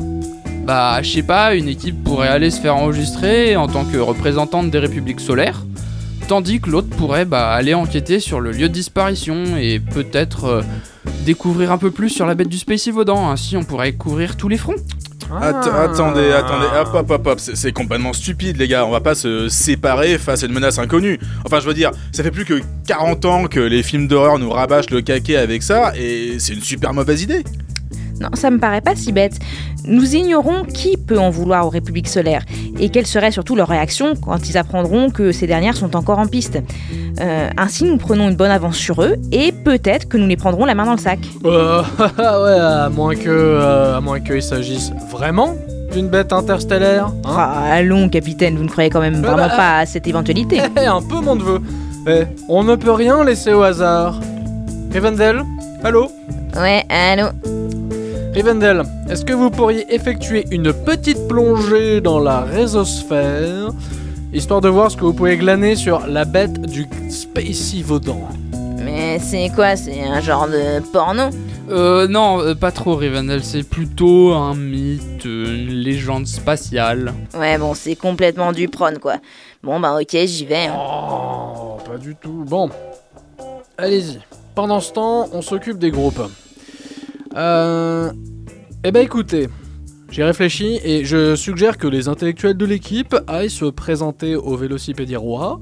Bah, 0.65 1.01
je 1.03 1.11
sais 1.11 1.23
pas, 1.23 1.55
une 1.55 1.69
équipe 1.69 2.03
pourrait 2.05 2.29
aller 2.29 2.51
se 2.51 2.61
faire 2.61 2.77
enregistrer 2.77 3.57
en 3.57 3.67
tant 3.67 3.85
que 3.85 3.99
représentante 3.99 4.71
des 4.71 4.79
républiques 4.79 5.21
solaires, 5.21 5.63
tandis 6.29 6.61
que 6.61 6.71
l'autre 6.71 6.89
pourrait 6.91 7.25
bah, 7.25 7.51
aller 7.51 7.75
enquêter 7.75 8.21
sur 8.21 8.41
le 8.41 8.53
lieu 8.53 8.69
de 8.69 8.75
disparition 8.75 9.57
et 9.59 9.81
peut-être 9.81 10.45
euh, 10.45 10.63
découvrir 11.25 11.73
un 11.73 11.79
peu 11.79 11.91
plus 11.91 12.11
sur 12.11 12.27
la 12.27 12.35
bête 12.35 12.49
du 12.49 12.59
Spacey-Vaudan. 12.59 13.31
Ainsi, 13.31 13.57
on 13.57 13.65
pourrait 13.65 13.93
couvrir 13.93 14.37
tous 14.37 14.49
les 14.49 14.59
fronts. 14.59 14.77
Att- 15.33 15.69
Ah. 15.73 15.83
attendez, 15.85 16.33
attendez, 16.33 16.67
hop, 16.81 16.89
hop, 16.93 17.11
hop, 17.11 17.27
hop, 17.27 17.39
c'est 17.41 17.57
c'est 17.57 17.71
complètement 17.73 18.13
stupide, 18.13 18.57
les 18.57 18.67
gars. 18.67 18.85
On 18.85 18.91
va 18.91 19.01
pas 19.01 19.15
se 19.15 19.49
séparer 19.49 20.19
face 20.19 20.43
à 20.43 20.47
une 20.47 20.53
menace 20.53 20.79
inconnue. 20.79 21.19
Enfin, 21.47 21.61
je 21.61 21.67
veux 21.67 21.75
dire, 21.75 21.93
ça 22.13 22.23
fait 22.25 22.33
plus 22.33 22.45
que 22.45 22.61
40 22.89 23.25
ans 23.27 23.45
que 23.47 23.61
les 23.61 23.83
films 23.85 24.09
d'horreur 24.09 24.39
nous 24.41 24.51
rabâchent 24.51 24.91
le 24.91 25.03
caquet 25.03 25.37
avec 25.37 25.63
ça, 25.63 25.93
et 25.97 26.35
c'est 26.41 26.53
une 26.55 26.63
super 26.63 26.93
mauvaise 26.95 27.23
idée. 27.23 27.45
Non, 28.21 28.29
ça 28.35 28.51
me 28.51 28.59
paraît 28.59 28.81
pas 28.83 28.95
si 28.95 29.13
bête. 29.13 29.39
Nous 29.87 30.15
ignorons 30.15 30.65
qui 30.65 30.97
peut 30.97 31.19
en 31.19 31.31
vouloir 31.31 31.67
aux 31.67 31.71
Républiques 31.71 32.09
solaires 32.09 32.45
et 32.79 32.91
quelle 32.91 33.07
serait 33.07 33.31
surtout 33.31 33.57
leur 33.57 33.69
réaction 33.69 34.15
quand 34.15 34.49
ils 34.49 34.59
apprendront 34.59 35.11
que 35.11 35.33
ces 35.33 35.47
dernières 35.47 35.77
sont 35.77 35.97
encore 35.97 36.19
en 36.19 36.27
piste. 36.27 36.59
Euh, 37.21 37.49
ainsi, 37.57 37.85
nous 37.85 37.97
prenons 37.97 38.29
une 38.29 38.37
bonne 38.37 38.51
avance 38.51 38.77
sur 38.77 39.03
eux 39.03 39.17
et 39.33 39.53
peut-être 39.53 40.09
que 40.09 40.17
nous 40.17 40.27
les 40.27 40.37
prendrons 40.37 40.67
la 40.67 40.75
main 40.75 40.85
dans 40.85 40.93
le 40.93 40.99
sac. 40.99 41.19
Euh, 41.51 41.83
ouais, 41.99 42.61
à 42.61 42.89
moins 42.91 43.15
que, 43.17 43.29
euh, 43.29 43.97
à 43.97 44.01
moins 44.01 44.21
qu'il 44.21 44.43
s'agisse 44.43 44.93
vraiment 45.11 45.57
d'une 45.93 46.09
bête 46.09 46.33
interstellaire. 46.33 47.07
Hein 47.25 47.35
Ah, 47.37 47.65
allons, 47.73 48.09
capitaine, 48.09 48.57
vous 48.57 48.63
ne 48.65 48.69
croyez 48.69 48.91
quand 48.91 49.01
même 49.01 49.21
Ah 49.25 49.27
vraiment 49.27 49.49
bah, 49.49 49.57
pas 49.57 49.79
à 49.79 49.87
cette 49.87 50.07
éventualité. 50.07 50.61
Eh, 50.81 50.87
un 50.87 51.03
peu 51.03 51.21
mon 51.21 51.35
neveu. 51.35 51.61
Eh, 52.07 52.25
on 52.49 52.63
ne 52.63 52.77
peut 52.77 52.93
rien 52.93 53.25
laisser 53.25 53.53
au 53.53 53.63
hasard. 53.63 54.21
Rivendell 54.93 55.43
Allô? 55.83 56.11
Ouais, 56.57 56.85
allô? 56.89 57.29
Rivendell, 58.35 58.83
est-ce 59.09 59.25
que 59.25 59.33
vous 59.33 59.51
pourriez 59.51 59.93
effectuer 59.93 60.45
une 60.51 60.73
petite 60.73 61.27
plongée 61.29 62.01
dans 62.01 62.21
la 62.21 62.41
résosphère, 62.43 63.71
histoire 64.33 64.61
de 64.61 64.69
voir 64.69 64.91
ce 64.91 64.97
que 64.97 65.05
vous 65.05 65.13
pouvez 65.15 65.37
glaner 65.37 65.75
sur 65.75 66.07
la 66.07 66.25
bête 66.25 66.61
du 66.63 66.87
Spacey 67.11 67.83
Vaudan 67.83 68.21
Mais 68.85 69.19
c'est 69.19 69.51
quoi? 69.55 69.75
C'est 69.77 70.03
un 70.05 70.21
genre 70.21 70.47
de 70.47 70.81
porno? 70.93 71.25
Euh, 71.71 72.07
non, 72.09 72.41
euh, 72.41 72.55
pas 72.55 72.71
trop, 72.73 72.97
Rivendell, 72.97 73.43
c'est 73.45 73.63
plutôt 73.63 74.33
un 74.33 74.55
mythe, 74.55 75.25
une 75.25 75.69
légende 75.69 76.27
spatiale. 76.27 77.13
Ouais, 77.37 77.59
bon, 77.59 77.75
c'est 77.75 77.95
complètement 77.97 78.53
du 78.53 78.69
prône, 78.69 78.99
quoi. 78.99 79.17
Bon, 79.63 79.79
bah 79.81 79.97
ok, 80.01 80.17
j'y 80.25 80.47
vais. 80.47 80.67
hein. 80.67 80.75
Oh, 80.77 81.77
pas 81.85 81.97
du 81.99 82.15
tout. 82.17 82.45
Bon, 82.47 82.71
allez-y. 83.79 84.19
Pendant 84.55 84.81
ce 84.81 84.93
temps, 84.93 85.29
on 85.33 85.43
s'occupe 85.43 85.79
des 85.79 85.91
groupes. 85.93 86.21
Euh... 87.37 88.13
Eh 88.83 88.93
ben 88.93 89.05
écoutez, 89.05 89.49
j'ai 90.11 90.25
réfléchi 90.25 90.81
et 90.83 91.05
je 91.05 91.37
suggère 91.37 91.77
que 91.77 91.87
les 91.87 92.09
intellectuels 92.09 92.57
de 92.57 92.65
l'équipe 92.65 93.15
aillent 93.27 93.51
se 93.51 93.67
présenter 93.67 94.37
au 94.37 94.57
Vélocipédie 94.57 95.17
Roi 95.17 95.61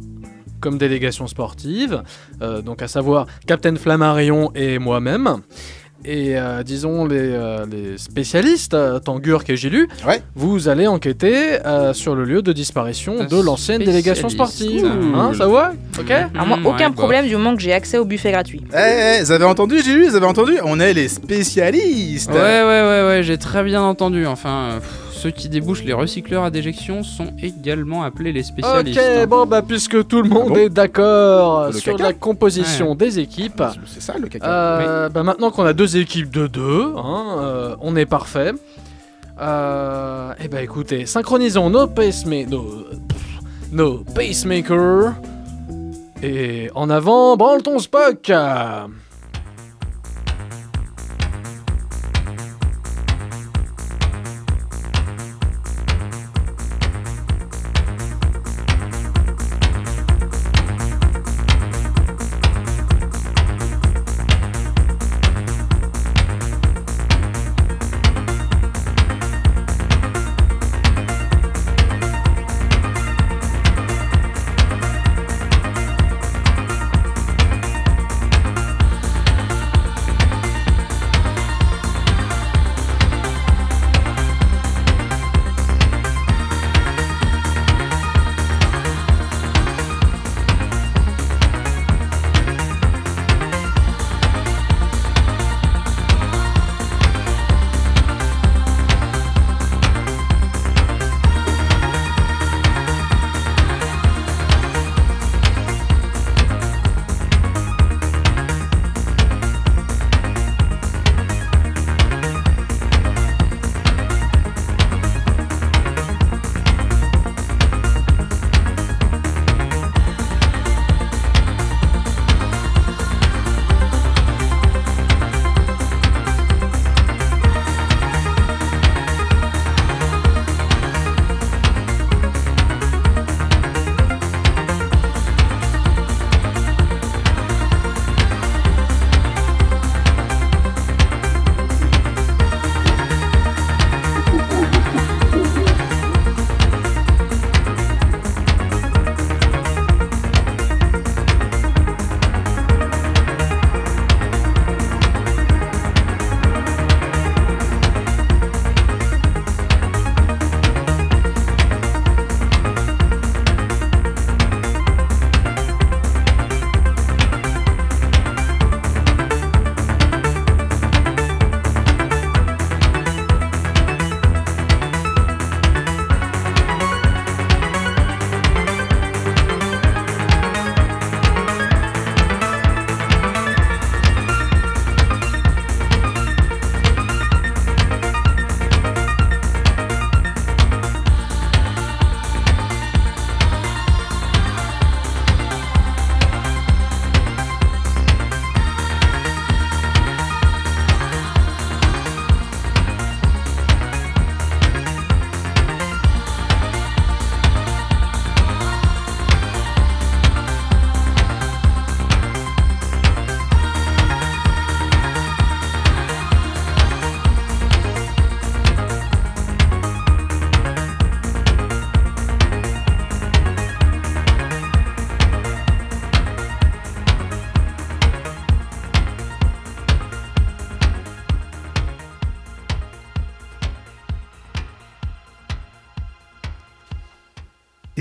comme 0.60 0.78
délégation 0.78 1.26
sportive, 1.26 2.02
euh, 2.42 2.62
donc 2.62 2.82
à 2.82 2.88
savoir 2.88 3.26
Captain 3.46 3.76
Flammarion 3.76 4.50
et 4.54 4.78
moi-même. 4.78 5.42
Et 6.04 6.38
euh, 6.38 6.62
disons 6.62 7.06
les, 7.06 7.16
euh, 7.18 7.66
les 7.70 7.98
spécialistes, 7.98 8.72
euh, 8.74 8.98
Tangurk 9.00 9.50
et 9.50 9.56
Gilu, 9.56 9.88
Ouais. 10.06 10.22
vous 10.36 10.68
allez 10.68 10.86
enquêter 10.86 11.58
euh, 11.66 11.92
sur 11.92 12.14
le 12.14 12.24
lieu 12.24 12.40
de 12.40 12.52
disparition 12.52 13.20
Un 13.20 13.24
de 13.24 13.40
l'ancienne 13.42 13.82
délégation 13.82 14.28
sportive. 14.28 14.82
Cool. 14.82 15.14
Hein, 15.14 15.32
ça 15.36 15.48
va? 15.48 15.72
Ok 15.98 16.10
Alors 16.10 16.46
moi, 16.46 16.56
Hmm, 16.58 16.66
aucun 16.66 16.88
ouais, 16.88 16.94
problème 16.94 17.26
du 17.26 17.36
moment 17.36 17.56
que 17.56 17.62
j'ai 17.62 17.72
accès 17.72 17.98
au 17.98 18.04
buffet 18.04 18.30
gratuit. 18.30 18.62
Eh, 18.72 19.18
eh, 19.18 19.22
vous 19.24 19.32
avez 19.32 19.44
entendu, 19.44 19.76
j'ai 19.84 19.94
lu, 19.94 20.08
vous 20.08 20.14
avez 20.16 20.26
entendu? 20.26 20.52
On 20.64 20.78
est 20.80 20.94
les 20.94 21.08
spécialistes 21.08 22.30
Ouais, 22.30 22.36
ouais, 22.36 22.62
ouais, 22.82 23.06
ouais, 23.08 23.20
j'ai 23.22 23.36
très 23.38 23.64
bien 23.64 23.82
entendu. 23.82 24.24
Enfin, 24.26 24.70
euh, 24.70 24.78
pff, 24.78 24.88
ceux 25.18 25.30
qui 25.30 25.48
débouchent 25.48 25.84
les 25.84 25.92
recycleurs 25.92 26.44
à 26.44 26.50
déjection 26.50 27.02
sont 27.02 27.32
également 27.42 28.02
appelés 28.04 28.32
les 28.32 28.42
spécialistes. 28.44 28.98
Ok, 28.98 29.26
bon 29.28 29.46
bah 29.46 29.62
puisque 29.62 30.06
tout 30.06 30.22
le 30.22 30.28
monde 30.28 30.44
Ah 30.50 30.54
bon 30.54 30.60
est 30.60 30.68
d'accord 30.68 31.74
sur 31.74 31.92
caca 31.96 32.02
la 32.04 32.12
composition 32.12 32.94
des 32.94 33.18
équipes, 33.18 33.62
C'est 33.86 34.00
ça 34.00 34.16
le 34.18 34.28
caca. 34.28 34.46
euh, 34.46 35.08
bah, 35.08 35.22
maintenant 35.24 35.50
qu'on 35.50 35.64
a 35.64 35.72
deux 35.72 35.96
équipes 35.96 36.30
de 36.30 36.46
deux, 36.46 36.92
hein, 36.96 37.24
euh, 37.40 37.76
on 37.80 37.96
est 37.96 38.06
parfait. 38.06 38.52
Euh, 39.40 40.32
et 40.42 40.48
bah 40.48 40.62
écoutez, 40.62 41.06
synchronisons 41.06 41.70
nos 41.70 41.86
pacemakers, 41.86 42.50
nos, 42.50 42.84
nos 43.72 43.98
pacemakers, 44.14 45.14
et 46.22 46.70
en 46.74 46.90
avant, 46.90 47.36
branle 47.36 47.62
ton 47.62 47.78
Spock. 47.78 48.32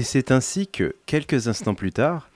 C'est 0.07 0.31
ainsi 0.31 0.67
que, 0.67 0.95
quelques 1.05 1.47
instants 1.47 1.75
plus 1.75 1.91
tard, 1.91 2.29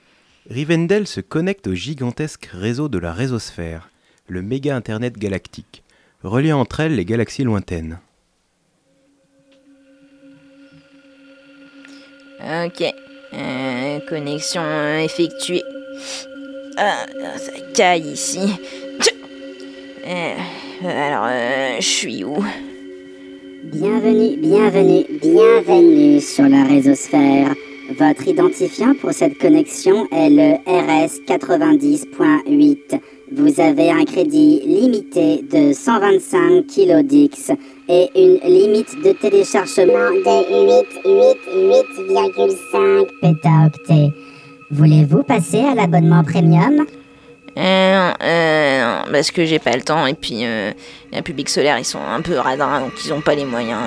Rivendell 0.50 1.06
se 1.06 1.20
connecte 1.20 1.66
au 1.66 1.74
gigantesque 1.74 2.50
réseau 2.52 2.88
de 2.88 2.98
la 2.98 3.12
résosphère, 3.12 3.88
le 4.28 4.42
méga 4.42 4.76
Internet 4.76 5.16
galactique, 5.18 5.82
reliant 6.22 6.60
entre 6.60 6.80
elles 6.80 6.94
les 6.94 7.04
galaxies 7.04 7.44
lointaines. 7.44 7.98
Ok. 12.40 12.82
Euh, 13.32 14.00
connexion 14.00 14.62
effectuée. 14.98 15.62
Ah, 16.76 17.06
ça 17.36 17.52
caille 17.74 18.08
ici. 18.08 18.40
Euh, 20.04 20.34
alors, 20.84 21.26
euh, 21.30 21.76
je 21.78 21.86
suis 21.86 22.24
où? 22.24 22.44
Bienvenue, 23.64 24.36
bienvenue, 24.38 25.04
bienvenue 25.20 26.20
sur 26.20 26.48
la 26.48 26.64
résosphère. 26.64 27.54
Votre 27.96 28.26
identifiant 28.26 28.92
pour 29.00 29.12
cette 29.12 29.38
connexion 29.38 30.08
est 30.10 30.30
le 30.30 30.56
RS90.8. 30.66 33.00
Vous 33.30 33.60
avez 33.60 33.92
un 33.92 34.04
crédit 34.04 34.62
limité 34.66 35.42
de 35.42 35.72
125 35.72 36.66
kilodix 36.66 37.52
et 37.88 38.10
une 38.16 38.40
limite 38.52 39.00
de 39.04 39.12
téléchargement 39.12 40.10
de 40.10 40.24
888,5 42.74 43.06
pétaoctets. 43.20 44.10
Voulez-vous 44.72 45.22
passer 45.22 45.60
à 45.60 45.76
l'abonnement 45.76 46.24
premium? 46.24 46.84
Euh, 47.56 48.12
euh, 48.22 49.00
parce 49.12 49.30
que 49.30 49.44
j'ai 49.44 49.58
pas 49.58 49.76
le 49.76 49.82
temps 49.82 50.06
et 50.06 50.14
puis 50.14 50.44
euh, 50.44 50.72
un 51.12 51.22
public 51.22 51.48
solaire 51.48 51.78
ils 51.78 51.84
sont 51.84 52.00
un 52.00 52.20
peu 52.20 52.38
radins 52.38 52.80
donc 52.80 52.92
ils 53.04 53.12
ont 53.12 53.20
pas 53.20 53.34
les 53.34 53.44
moyens. 53.44 53.80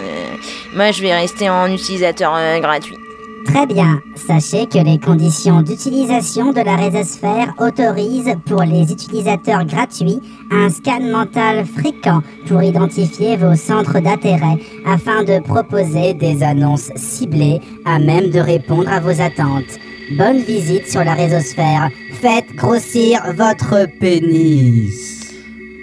Moi 0.75 0.91
je 0.91 1.01
vais 1.01 1.13
rester 1.13 1.49
en 1.49 1.71
utilisateur 1.71 2.33
euh, 2.35 2.59
gratuit. 2.59 2.97
Très 3.45 3.67
bien. 3.67 4.01
Sachez 4.15 4.65
que 4.65 4.79
les 4.79 4.99
conditions 4.99 5.61
d'utilisation 5.61 6.51
de 6.51 6.61
la 6.61 6.75
résosphère 6.75 7.53
autorisent 7.59 8.35
pour 8.45 8.63
les 8.63 8.91
utilisateurs 8.91 9.65
gratuits 9.65 10.19
un 10.51 10.69
scan 10.69 11.01
mental 11.01 11.65
fréquent 11.65 12.21
pour 12.47 12.63
identifier 12.63 13.37
vos 13.37 13.55
centres 13.55 13.99
d'intérêt 13.99 14.57
afin 14.85 15.23
de 15.23 15.39
proposer 15.39 16.13
des 16.15 16.43
annonces 16.43 16.91
ciblées 16.95 17.61
à 17.85 17.99
même 17.99 18.29
de 18.29 18.39
répondre 18.39 18.91
à 18.91 18.99
vos 18.99 19.21
attentes. 19.21 19.79
Bonne 20.17 20.39
visite 20.39 20.89
sur 20.89 21.03
la 21.03 21.13
résosphère. 21.13 21.89
Faites 22.13 22.44
grossir 22.65 23.21
votre 23.33 23.85
pénis. 23.99 25.35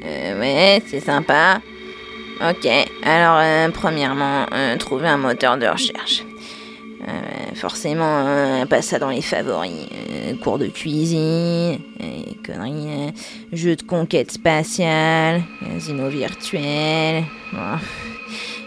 Euh, 0.05 0.41
ouais, 0.41 0.83
c'est 0.89 0.99
sympa. 0.99 1.61
Ok, 2.41 2.67
alors 3.05 3.39
euh, 3.41 3.69
premièrement, 3.73 4.47
euh, 4.53 4.77
trouver 4.79 5.07
un 5.07 5.17
moteur 5.17 5.59
de 5.59 5.67
recherche. 5.67 6.25
Euh, 7.07 7.55
forcément, 7.55 8.67
pas 8.67 8.83
ça 8.83 8.99
dans 8.99 9.11
les 9.11 9.23
favoris. 9.23 9.87
Cours 10.43 10.59
de 10.59 10.67
cuisine, 10.67 11.79
conneries, 12.45 13.13
jeux 13.53 13.77
de 13.77 13.83
conquête 13.83 14.33
spatiale, 14.33 15.43
casino 15.65 16.09
virtuel. 16.09 17.23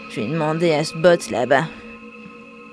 Je 0.08 0.20
vais 0.22 0.28
demander 0.28 0.72
à 0.72 0.84
ce 0.84 0.94
bot 0.94 1.30
là-bas. 1.30 1.64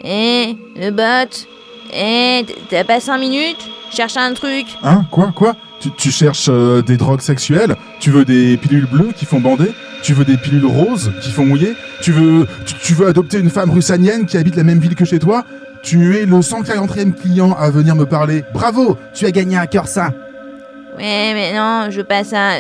Eh, 0.05 0.55
le 0.77 0.91
bot? 0.91 1.52
Eh, 1.95 2.45
t'as 2.69 2.83
pas 2.83 2.99
5 2.99 3.17
minutes? 3.17 3.69
Cherche 3.91 4.17
un 4.17 4.33
truc. 4.33 4.65
Hein? 4.83 5.05
Quoi 5.11 5.31
Quoi? 5.35 5.55
Tu, 5.79 5.91
tu 5.91 6.11
cherches 6.11 6.47
euh, 6.49 6.81
des 6.81 6.97
drogues 6.97 7.21
sexuelles? 7.21 7.75
Tu 7.99 8.09
veux 8.09 8.25
des 8.25 8.57
pilules 8.57 8.87
bleues 8.87 9.11
qui 9.15 9.25
font 9.25 9.39
bander? 9.39 9.71
Tu 10.01 10.13
veux 10.13 10.25
des 10.25 10.37
pilules 10.37 10.65
roses 10.65 11.11
qui 11.21 11.31
font 11.31 11.45
mouiller? 11.45 11.75
Tu 12.01 12.11
veux 12.11 12.47
tu, 12.65 12.75
tu 12.75 12.93
veux 12.93 13.07
adopter 13.07 13.39
une 13.39 13.49
femme 13.49 13.69
russanienne 13.71 14.25
qui 14.25 14.37
habite 14.37 14.55
la 14.55 14.63
même 14.63 14.79
ville 14.79 14.95
que 14.95 15.05
chez 15.05 15.19
toi? 15.19 15.45
Tu 15.83 16.17
es 16.17 16.25
le 16.25 16.37
140e 16.39 17.13
client 17.13 17.53
à 17.59 17.69
venir 17.69 17.95
me 17.95 18.05
parler. 18.05 18.43
Bravo! 18.53 18.97
Tu 19.13 19.25
as 19.25 19.31
gagné 19.31 19.57
un 19.57 19.65
cœur 19.67 19.87
sain. 19.87 20.13
Ouais, 20.97 21.33
mais 21.33 21.53
non, 21.53 21.87
je 21.89 21.97
veux 21.97 22.03
pas 22.03 22.23
ça. 22.23 22.51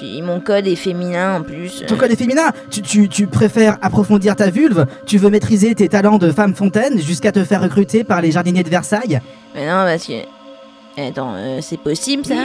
Puis 0.00 0.22
mon 0.22 0.40
code 0.40 0.66
est 0.66 0.76
féminin 0.76 1.36
en 1.36 1.42
plus. 1.42 1.84
Ton 1.86 1.96
code 1.96 2.10
est 2.10 2.16
féminin 2.16 2.52
tu, 2.70 2.80
tu, 2.80 3.06
tu 3.06 3.26
préfères 3.26 3.76
approfondir 3.82 4.34
ta 4.34 4.48
vulve? 4.48 4.86
Tu 5.04 5.18
veux 5.18 5.28
maîtriser 5.28 5.74
tes 5.74 5.90
talents 5.90 6.16
de 6.16 6.30
femme 6.30 6.54
fontaine 6.54 6.98
jusqu'à 6.98 7.32
te 7.32 7.44
faire 7.44 7.60
recruter 7.60 8.02
par 8.02 8.22
les 8.22 8.30
jardiniers 8.30 8.62
de 8.62 8.70
Versailles? 8.70 9.20
Mais 9.54 9.66
non, 9.66 9.84
parce 9.84 10.06
que. 10.06 10.22
Attends, 10.96 11.34
euh, 11.36 11.58
c'est 11.60 11.78
possible 11.78 12.24
ça? 12.24 12.34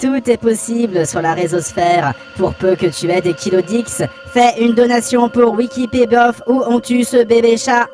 Tout 0.00 0.30
est 0.30 0.36
possible 0.36 1.04
sur 1.04 1.20
la 1.20 1.34
résosphère. 1.34 2.14
Pour 2.36 2.54
peu 2.54 2.76
que 2.76 2.86
tu 2.86 3.10
aies 3.10 3.20
des 3.20 3.34
kilodix, 3.34 4.02
fais 4.32 4.60
une 4.60 4.74
donation 4.74 5.28
pour 5.28 5.54
Wikipédia 5.54 6.32
où 6.46 6.62
on 6.64 6.78
tue 6.78 7.02
ce 7.02 7.24
bébé 7.24 7.56
chat. 7.56 7.88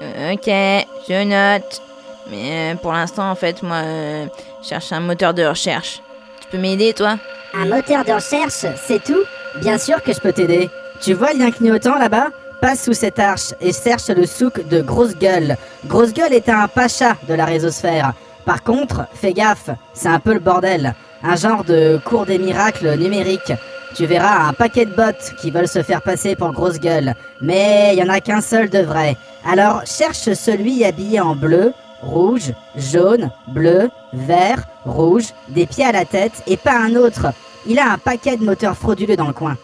Euh, 0.00 0.34
Ok, 0.34 0.46
je 0.46 1.24
note. 1.24 1.82
Mais 2.30 2.50
euh, 2.52 2.74
pour 2.76 2.92
l'instant, 2.92 3.28
en 3.28 3.34
fait, 3.34 3.64
moi, 3.64 3.78
euh, 3.78 4.26
je 4.62 4.68
cherche 4.68 4.92
un 4.92 5.00
moteur 5.00 5.34
de 5.34 5.44
recherche. 5.44 6.02
Tu 6.50 6.56
peux 6.56 6.62
m'aider, 6.62 6.94
toi 6.94 7.18
Un 7.52 7.66
moteur 7.66 8.06
de 8.06 8.12
recherche, 8.12 8.64
c'est 8.86 9.04
tout 9.04 9.22
Bien 9.60 9.76
sûr 9.76 10.02
que 10.02 10.14
je 10.14 10.18
peux 10.18 10.32
t'aider. 10.32 10.70
Tu 10.98 11.12
vois 11.12 11.34
le 11.34 11.40
lien 11.40 11.50
clignotant 11.50 11.98
là-bas 11.98 12.28
Passe 12.62 12.84
sous 12.84 12.94
cette 12.94 13.18
arche 13.18 13.52
et 13.60 13.70
cherche 13.70 14.08
le 14.08 14.24
souk 14.24 14.66
de 14.66 14.80
Grosse 14.80 15.14
Gueule. 15.14 15.58
Grosse 15.84 16.14
Gueule 16.14 16.32
est 16.32 16.48
un 16.48 16.66
pacha 16.66 17.16
de 17.28 17.34
la 17.34 17.44
résosphère. 17.44 18.14
Par 18.46 18.62
contre, 18.62 19.06
fais 19.12 19.34
gaffe, 19.34 19.68
c'est 19.92 20.08
un 20.08 20.20
peu 20.20 20.32
le 20.32 20.40
bordel. 20.40 20.94
Un 21.22 21.36
genre 21.36 21.64
de 21.64 22.00
cours 22.02 22.24
des 22.24 22.38
miracles 22.38 22.96
numérique. 22.96 23.52
Tu 23.94 24.06
verras 24.06 24.48
un 24.48 24.54
paquet 24.54 24.86
de 24.86 24.94
bots 24.94 25.34
qui 25.42 25.50
veulent 25.50 25.68
se 25.68 25.82
faire 25.82 26.00
passer 26.00 26.34
pour 26.34 26.52
Grosse 26.52 26.80
Gueule. 26.80 27.14
Mais 27.42 27.90
il 27.92 27.98
y 27.98 28.02
en 28.02 28.08
a 28.08 28.20
qu'un 28.20 28.40
seul 28.40 28.70
de 28.70 28.78
vrai. 28.78 29.18
Alors 29.46 29.82
cherche 29.84 30.32
celui 30.32 30.82
habillé 30.82 31.20
en 31.20 31.36
bleu, 31.36 31.74
rouge, 32.02 32.52
jaune, 32.76 33.30
bleu, 33.48 33.90
vert, 34.12 34.66
rouge, 34.84 35.32
des 35.48 35.66
pieds 35.66 35.84
à 35.84 35.92
la 35.92 36.04
tête 36.04 36.42
et 36.46 36.56
pas 36.56 36.78
un 36.78 36.94
autre. 36.94 37.28
Il 37.66 37.78
a 37.78 37.92
un 37.92 37.98
paquet 37.98 38.36
de 38.36 38.44
moteurs 38.44 38.76
frauduleux 38.76 39.16
dans 39.16 39.26
le 39.26 39.32
coin. 39.32 39.56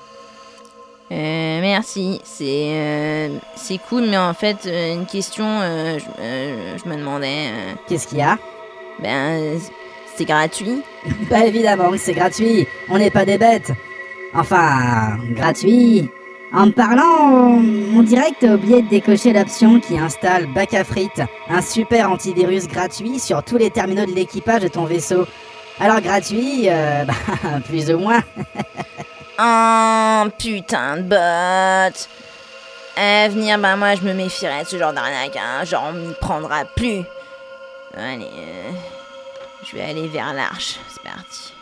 Euh, 1.13 1.61
merci, 1.61 2.21
c'est 2.25 2.45
euh, 2.73 3.29
c'est 3.57 3.79
cool, 3.79 4.07
mais 4.09 4.17
en 4.17 4.33
fait, 4.35 4.67
euh, 4.67 4.95
une 4.95 5.07
question, 5.07 5.45
euh, 5.47 5.99
je, 5.99 6.05
euh, 6.19 6.77
je 6.83 6.89
me 6.89 6.97
demandais. 6.97 7.51
Qu'est-ce 7.87 8.09
qu'il 8.09 8.19
y 8.19 8.23
a? 8.23 8.39
ben, 9.01 9.59
c'est 10.17 10.25
gratuit? 10.25 10.83
Bah 11.31 11.45
évidemment 11.45 11.91
que 11.91 11.99
c'est 11.99 12.15
gratuit, 12.15 12.67
on 12.89 12.99
n'est 12.99 13.11
pas 13.11 13.25
des 13.25 13.39
bêtes. 13.39 13.73
Enfin, 14.35 15.19
gratuit. 15.31 16.09
En 16.55 16.67
me 16.67 16.71
parlant, 16.71 17.03
on, 17.03 17.99
on 17.99 18.03
dirait 18.05 18.31
que 18.31 18.47
t'as 18.47 18.55
oublié 18.55 18.81
de 18.83 18.89
décocher 18.89 19.33
l'option 19.33 19.81
qui 19.81 19.99
installe 19.99 20.47
Bac 20.55 20.73
un 21.49 21.61
super 21.61 22.13
antivirus 22.13 22.69
gratuit 22.69 23.19
sur 23.19 23.43
tous 23.43 23.57
les 23.57 23.71
terminaux 23.71 24.07
de 24.07 24.13
l'équipage 24.13 24.63
de 24.63 24.69
ton 24.69 24.85
vaisseau. 24.85 25.27
Alors 25.81 26.01
gratuit, 26.01 26.69
euh, 26.69 27.05
bah, 27.07 27.15
plus 27.67 27.91
ou 27.91 27.99
moins. 27.99 28.23
Oh 29.37 30.31
putain 30.39 30.99
de 30.99 31.03
bot 31.03 32.09
À 32.97 33.29
venir, 33.29 33.59
bah 33.59 33.75
moi 33.75 33.97
je 33.97 34.03
me 34.03 34.13
méfierais 34.13 34.63
de 34.63 34.69
ce 34.69 34.79
genre 34.79 34.93
d'arnaque, 34.93 35.37
hein. 35.37 35.65
genre 35.65 35.87
on 35.89 35.93
m'y 35.93 36.15
prendra 36.21 36.65
plus. 36.77 37.03
Allez, 37.97 38.27
euh, 38.27 38.71
je 39.65 39.77
vais 39.77 39.83
aller 39.83 40.07
vers 40.07 40.33
l'arche, 40.33 40.77
c'est 40.89 41.03
parti. 41.03 41.54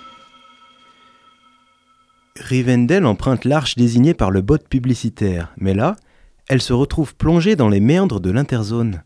Rivendell 2.37 3.05
emprunte 3.05 3.45
l'arche 3.45 3.77
désignée 3.77 4.15
par 4.15 4.31
le 4.31 4.41
bot 4.41 4.59
publicitaire, 4.59 5.53
mais 5.59 5.75
là, 5.75 5.97
elle 6.49 6.63
se 6.63 6.73
retrouve 6.73 7.15
plongée 7.15 7.57
dans 7.57 7.69
les 7.69 7.81
méandres 7.81 8.21
de 8.21 8.31
l'interzone. 8.31 9.03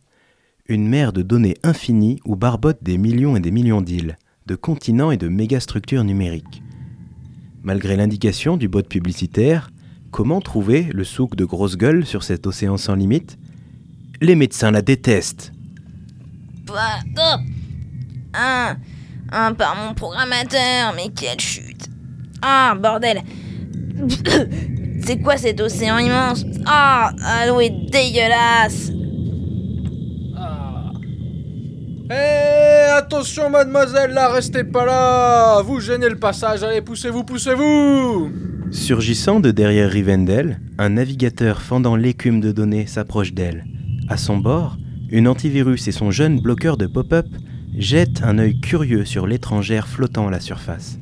Une 0.69 0.89
mer 0.89 1.13
de 1.13 1.23
données 1.23 1.57
infinies 1.63 2.21
où 2.25 2.37
barbotent 2.37 2.83
des 2.83 2.99
millions 2.99 3.37
et 3.37 3.41
des 3.41 3.51
millions 3.51 3.83
d'îles, 3.83 4.17
de 4.47 4.55
continents 4.55 5.11
et 5.11 5.17
de 5.17 5.29
mégastructures 5.29 6.05
numériques. 6.05 6.63
Malgré 7.63 7.97
l'indication 7.97 8.57
du 8.57 8.69
bot 8.69 8.83
publicitaire, 8.83 9.71
comment 10.13 10.41
trouver 10.41 10.85
le 10.93 11.03
souk 11.03 11.35
de 11.35 11.45
grosse 11.45 11.77
gueule 11.77 12.07
sur 12.07 12.23
cet 12.23 12.47
océan 12.47 12.77
sans 12.77 12.95
limite? 12.95 13.39
Les 14.21 14.37
médecins 14.37 14.71
la 14.71 14.83
détestent. 14.83 15.53
Bah, 16.67 17.01
oh 17.19 17.37
un, 18.35 18.77
un 19.33 19.55
par 19.55 19.77
mon 19.77 19.95
programmateur, 19.95 20.95
mais 20.95 21.09
quelle 21.09 21.41
chute 21.41 21.66
Ah, 22.49 22.77
bordel. 22.81 23.23
C'est 25.05 25.19
quoi 25.19 25.37
cet 25.37 25.61
océan 25.61 25.99
immense? 25.99 26.45
Ah, 26.65 27.11
ah, 27.25 27.45
l'eau 27.49 27.61
est 27.61 27.71
dégueulasse. 27.91 28.93
Eh, 32.09 32.93
attention 32.97 33.51
mademoiselle, 33.51 34.13
là, 34.13 34.29
restez 34.29 34.63
pas 34.63 34.87
là. 34.87 35.61
Vous 35.63 35.81
gênez 35.81 36.09
le 36.09 36.21
passage, 36.21 36.63
allez, 36.63 36.83
poussez-vous, 36.83 37.25
poussez-vous. 37.25 38.31
Surgissant 38.71 39.41
de 39.41 39.51
derrière 39.51 39.91
Rivendell, 39.91 40.61
un 40.79 40.91
navigateur 40.91 41.61
fendant 41.61 41.97
l'écume 41.97 42.41
de 42.41 42.53
données 42.53 42.87
s'approche 42.87 43.33
d'elle. 43.33 43.65
À 44.09 44.17
son 44.17 44.37
bord, 44.37 44.77
une 45.11 45.27
antivirus 45.27 45.89
et 45.89 45.93
son 45.93 46.13
jeune 46.13 46.41
bloqueur 46.41 46.77
de 46.77 46.87
pop-up 46.87 47.27
jettent 47.77 48.23
un 48.23 48.39
œil 48.39 48.61
curieux 48.61 49.05
sur 49.05 49.27
l'étrangère 49.27 49.89
flottant 49.89 50.29
à 50.29 50.31
la 50.31 50.39
surface. 50.39 51.01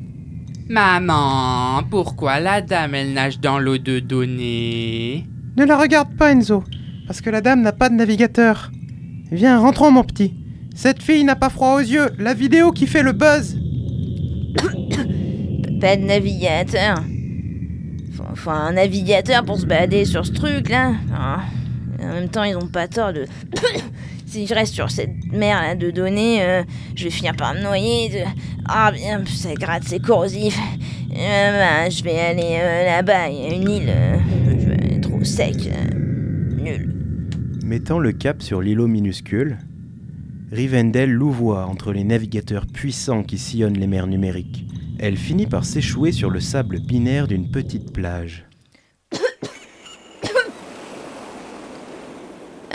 Maman, 0.68 1.82
pourquoi 1.90 2.40
la 2.40 2.62
dame 2.62 2.94
elle 2.94 3.12
nage 3.12 3.38
dans 3.38 3.58
l'eau 3.58 3.76
de 3.76 4.00
données 4.00 5.26
Ne 5.58 5.64
la 5.66 5.76
regarde 5.76 6.16
pas, 6.16 6.32
Enzo. 6.32 6.64
parce 7.06 7.20
que 7.20 7.28
la 7.28 7.42
dame 7.42 7.60
n'a 7.60 7.72
pas 7.72 7.90
de 7.90 7.94
navigateur. 7.94 8.70
Viens, 9.30 9.58
rentrons 9.58 9.90
mon 9.90 10.04
petit. 10.04 10.34
Cette 10.74 11.02
fille 11.02 11.22
n'a 11.24 11.36
pas 11.36 11.50
froid 11.50 11.74
aux 11.74 11.80
yeux, 11.80 12.08
la 12.18 12.32
vidéo 12.32 12.72
qui 12.72 12.86
fait 12.86 13.02
le 13.02 13.12
buzz. 13.12 13.58
Pas 15.80 15.96
de 15.96 16.04
navigateur. 16.04 16.96
Faut, 18.16 18.34
faut 18.34 18.50
un 18.50 18.72
navigateur 18.72 19.44
pour 19.44 19.58
se 19.58 19.66
balader 19.66 20.06
sur 20.06 20.24
ce 20.24 20.32
truc 20.32 20.70
là. 20.70 20.92
Ah. 21.14 21.40
En 22.02 22.06
même 22.14 22.28
temps, 22.28 22.44
ils 22.44 22.56
ont 22.56 22.68
pas 22.68 22.88
tort 22.88 23.12
de. 23.12 23.26
Si 24.34 24.48
je 24.48 24.54
reste 24.54 24.74
sur 24.74 24.90
cette 24.90 25.32
mer 25.32 25.62
là 25.62 25.76
de 25.76 25.92
données, 25.92 26.42
euh, 26.42 26.64
je 26.96 27.04
vais 27.04 27.10
finir 27.10 27.36
par 27.36 27.54
me 27.54 27.62
noyer. 27.62 28.08
De... 28.08 28.18
Ah 28.66 28.90
bien, 28.90 29.22
ça 29.26 29.54
gratte, 29.54 29.84
c'est 29.86 30.00
corrosif. 30.00 30.58
Euh, 31.16 31.58
bah, 31.58 31.88
je 31.88 32.02
vais 32.02 32.18
aller 32.18 32.58
euh, 32.58 32.84
là-bas, 32.86 33.28
il 33.28 33.36
y 33.36 33.44
a 33.44 33.54
une 33.54 33.70
île. 33.70 33.94
je 34.48 34.68
vais 34.68 34.74
aller 34.74 35.00
trop 35.00 35.22
sec. 35.22 35.70
nul. 36.58 36.92
Mettant 37.64 38.00
le 38.00 38.10
cap 38.10 38.42
sur 38.42 38.60
l'îlot 38.60 38.88
minuscule, 38.88 39.58
Rivendell 40.50 41.12
louvoie 41.12 41.66
entre 41.66 41.92
les 41.92 42.02
navigateurs 42.02 42.66
puissants 42.66 43.22
qui 43.22 43.38
sillonnent 43.38 43.78
les 43.78 43.86
mers 43.86 44.08
numériques. 44.08 44.66
Elle 44.98 45.16
finit 45.16 45.46
par 45.46 45.64
s'échouer 45.64 46.10
sur 46.10 46.30
le 46.30 46.40
sable 46.40 46.80
binaire 46.80 47.28
d'une 47.28 47.50
petite 47.52 47.92
plage. 47.92 48.46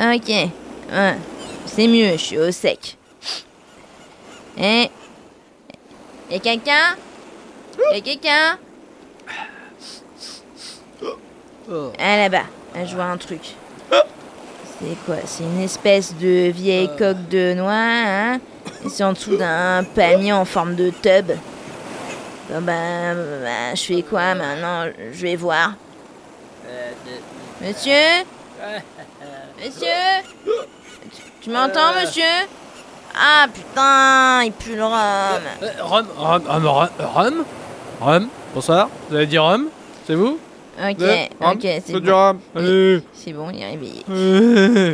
Ok, 0.01 0.29
ouais, 0.29 1.15
c'est 1.79 1.87
mieux, 1.87 2.11
je 2.11 2.17
suis 2.17 2.37
au 2.37 2.51
sec. 2.51 2.97
Eh 4.57 4.89
Y'a 6.29 6.39
quelqu'un? 6.39 6.97
Y'a 7.93 8.01
quelqu'un? 8.01 8.57
Ah 11.97 12.17
là-bas, 12.17 12.43
là, 12.75 12.85
je 12.85 12.93
vois 12.93 13.05
un 13.05 13.15
truc. 13.15 13.55
C'est 13.89 15.05
quoi? 15.05 15.15
C'est 15.25 15.43
une 15.43 15.61
espèce 15.61 16.13
de 16.15 16.49
vieille 16.49 16.89
coque 16.97 17.29
de 17.29 17.53
noix, 17.53 17.71
hein? 17.73 18.39
Et 18.83 18.89
C'est 18.89 19.05
en 19.05 19.13
dessous 19.13 19.37
d'un 19.37 19.85
palmier 19.95 20.33
en 20.33 20.43
forme 20.43 20.75
de 20.75 20.89
tub. 20.89 21.31
Bon 22.49 22.61
ben, 22.61 23.15
je 23.73 23.81
fais 23.81 24.01
quoi 24.01 24.35
maintenant? 24.35 24.91
Je 25.13 25.21
vais 25.21 25.37
voir. 25.37 25.75
Monsieur? 27.61 28.25
Monsieur? 29.63 29.87
Tu, 31.49 31.55
m'entends, 31.55 31.95
monsieur? 31.99 32.23
Ah 33.19 33.47
putain, 33.51 34.43
il 34.45 34.51
pue 34.51 34.75
le 34.75 34.83
rhum. 34.83 34.93
Euh, 35.63 35.67
Rhum, 35.81 36.05
rhum, 36.15 36.43
rhum, 36.47 36.65
rhum, 36.67 36.89
rhum, 36.99 37.45
rhum, 37.99 38.27
bonsoir, 38.53 38.87
vous 39.09 39.15
avez 39.15 39.25
dit 39.25 39.39
rhum? 39.39 39.65
C'est 40.05 40.13
vous? 40.13 40.37
Ok, 40.79 40.97
rhum, 41.41 41.53
ok, 41.53 41.61
c'est 41.83 41.93
bon. 41.93 41.99
du 42.01 42.11
rhum, 42.11 42.39
allez. 42.55 43.01
C'est 43.15 43.33
bon, 43.33 43.49
il 43.51 43.63
est 43.63 43.65
réveillé. 43.65 44.05
Euh, 44.11 44.93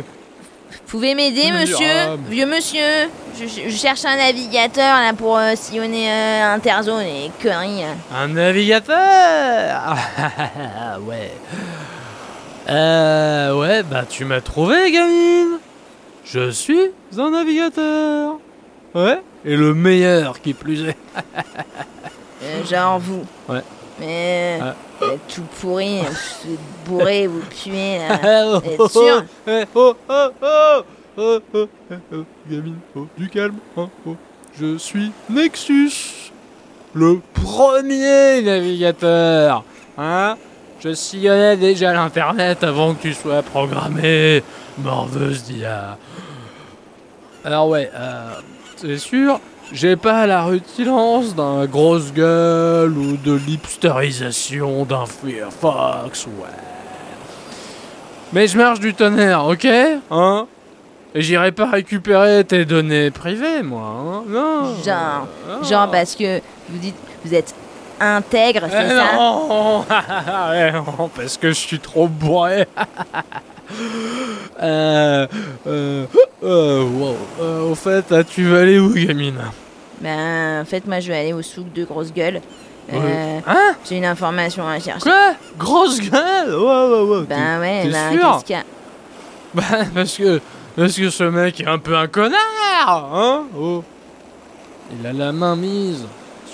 Vous 0.70 0.78
pouvez 0.86 1.14
m'aider, 1.14 1.52
monsieur? 1.52 2.16
Vieux 2.30 2.46
monsieur? 2.46 3.10
Je, 3.38 3.68
cherche 3.76 4.06
un 4.06 4.16
navigateur 4.16 4.96
là 4.96 5.12
pour 5.12 5.36
euh, 5.36 5.52
sillonner 5.56 6.10
euh, 6.10 6.54
Interzone 6.54 7.02
et 7.02 7.30
conneries. 7.42 7.84
hein. 7.84 7.96
Un 8.16 8.28
navigateur? 8.28 8.96
Ouais. 11.06 11.30
Euh, 12.70 13.52
ouais, 13.54 13.82
bah 13.82 14.04
tu 14.08 14.24
m'as 14.24 14.40
trouvé, 14.40 14.90
gamine 14.90 15.58
Je 16.28 16.50
suis 16.50 16.90
un 17.18 17.30
navigateur 17.30 18.38
Ouais, 18.94 19.20
et 19.44 19.56
le 19.56 19.74
meilleur 19.74 20.40
qui 20.40 20.54
plus 20.54 20.88
est. 20.88 20.96
Euh, 22.42 22.62
genre 22.66 22.98
vous. 23.00 23.24
Ouais. 23.48 23.62
Mais 23.98 24.58
euh, 24.60 24.70
Ah. 24.70 24.74
vous 25.00 25.06
êtes 25.06 25.26
tout 25.34 25.42
pourri, 25.58 26.00
vous 26.00 26.52
êtes 26.52 26.58
bourré, 26.84 27.26
vous 27.26 27.40
puez 27.40 27.98
Ah, 27.98 28.18
là. 28.22 28.44
oh, 28.56 28.60
Vous 28.60 28.70
êtes 28.70 28.80
oh, 28.80 28.88
sûr 28.88 29.24
oh, 29.24 29.50
eh, 29.50 29.64
oh, 29.74 29.94
oh, 30.08 30.28
oh, 30.42 30.82
oh, 31.16 31.38
oh, 31.54 31.68
eh, 31.90 31.94
oh, 32.12 32.24
gamine, 32.48 32.76
oh, 32.94 33.06
du 33.16 33.28
calme, 33.30 33.56
hein, 33.78 33.88
oh. 34.06 34.16
Je 34.60 34.76
suis 34.76 35.10
Nexus, 35.30 36.30
le 36.94 37.20
premier 37.32 38.42
navigateur, 38.42 39.64
hein 39.96 40.36
Je 40.86 40.92
sillonnais 40.94 41.56
déjà 41.56 41.92
l'internet 41.92 42.62
avant 42.62 42.94
que 42.94 43.02
tu 43.02 43.12
sois 43.12 43.42
programmé, 43.42 44.44
morveuse 44.78 45.42
d'IA. 45.42 45.98
Alors 47.44 47.68
ouais, 47.70 47.90
euh, 47.92 48.30
c'est 48.76 48.96
sûr, 48.98 49.40
j'ai 49.72 49.96
pas 49.96 50.28
la 50.28 50.44
rutilance 50.44 51.34
d'un 51.34 51.66
grosse 51.66 52.12
gueule 52.12 52.96
ou 52.96 53.16
de 53.16 53.32
l'hipsterisation 53.32 54.84
d'un 54.84 55.06
Firefox, 55.06 56.26
ouais. 56.26 56.32
Mais 58.32 58.46
je 58.46 58.56
marche 58.56 58.78
du 58.78 58.94
tonnerre, 58.94 59.44
ok? 59.44 59.66
Hein? 60.12 60.46
Et 61.16 61.20
j'irai 61.22 61.50
pas 61.50 61.68
récupérer 61.68 62.44
tes 62.44 62.64
données 62.64 63.10
privées, 63.10 63.64
moi, 63.64 63.82
hein? 63.88 64.22
Non 64.28 64.72
Genre, 64.84 65.26
Ah. 65.50 65.64
genre 65.68 65.90
parce 65.90 66.14
que 66.14 66.38
vous 66.68 66.78
dites, 66.78 66.94
vous 67.24 67.34
êtes 67.34 67.52
intègre, 68.00 68.62
c'est 68.70 68.86
Eh 68.86 68.88
ça 68.88 69.16
non. 69.16 69.84
Eh 70.54 70.72
non, 70.72 71.08
parce 71.14 71.36
que 71.36 71.48
je 71.48 71.54
suis 71.54 71.78
trop 71.80 72.08
bourré. 72.08 72.66
Euh... 74.62 75.26
Euh... 75.66 76.06
euh, 76.42 76.84
wow. 76.84 77.16
Au 77.70 77.74
fait, 77.74 78.08
là, 78.10 78.22
tu 78.22 78.44
vas 78.44 78.60
aller 78.60 78.78
où, 78.78 78.94
gamine? 78.94 79.40
Ben, 80.00 80.62
en 80.62 80.64
fait, 80.64 80.86
moi, 80.86 81.00
je 81.00 81.08
vais 81.08 81.18
aller 81.18 81.32
au 81.32 81.42
souk 81.42 81.72
de 81.72 81.84
grosse 81.84 82.12
gueule. 82.12 82.40
Euh. 82.92 83.40
Hein? 83.46 83.74
J'ai 83.88 83.96
une 83.96 84.04
information 84.04 84.66
à 84.66 84.78
chercher. 84.78 85.00
Quoi? 85.00 85.34
Grosse 85.58 86.00
gueule? 86.00 86.54
Ouais, 86.54 86.88
ouais, 86.88 87.02
ouais. 87.02 87.26
Ben 87.28 87.60
ouais, 87.60 87.82
t'es 87.82 87.90
ben 87.90 88.12
sûr? 88.12 88.32
qu'est-ce 88.32 88.44
qu'il 88.44 88.56
y 88.56 88.58
a? 88.58 88.64
Bah, 89.54 89.62
parce 89.94 90.16
que... 90.16 90.40
Parce 90.76 90.96
que 90.96 91.08
ce 91.10 91.24
mec 91.24 91.60
est 91.60 91.66
un 91.66 91.78
peu 91.78 91.96
un 91.96 92.06
connard, 92.06 93.10
hein? 93.14 93.44
Oh. 93.58 93.82
Il 94.92 95.06
a 95.06 95.12
la 95.12 95.32
main 95.32 95.56
mise 95.56 96.04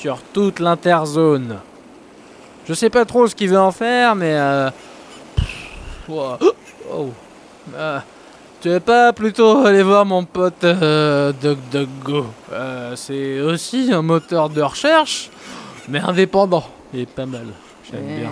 sur 0.02 0.18
toute 0.32 0.58
l'interzone. 0.58 1.60
Je 2.66 2.74
sais 2.74 2.90
pas 2.90 3.04
trop 3.04 3.28
ce 3.28 3.36
qu'il 3.36 3.50
veut 3.50 3.60
en 3.60 3.70
faire, 3.70 4.16
mais... 4.16 4.34
Euh... 4.34 4.68
ouah, 6.08 6.38
Oh. 6.92 7.10
Euh, 7.76 8.00
tu 8.60 8.68
veux 8.68 8.80
pas 8.80 9.12
plutôt 9.12 9.64
aller 9.64 9.84
voir 9.84 10.04
mon 10.04 10.24
pote 10.24 10.64
euh, 10.64 11.32
DuckDuckGo 11.40 12.26
euh, 12.52 12.96
C'est 12.96 13.40
aussi 13.40 13.90
un 13.92 14.02
moteur 14.02 14.48
de 14.50 14.60
recherche, 14.60 15.30
mais 15.88 16.00
indépendant. 16.00 16.64
Il 16.92 17.00
est 17.02 17.06
pas 17.06 17.24
mal. 17.24 17.46
J'aime 17.88 18.04
bien. 18.04 18.30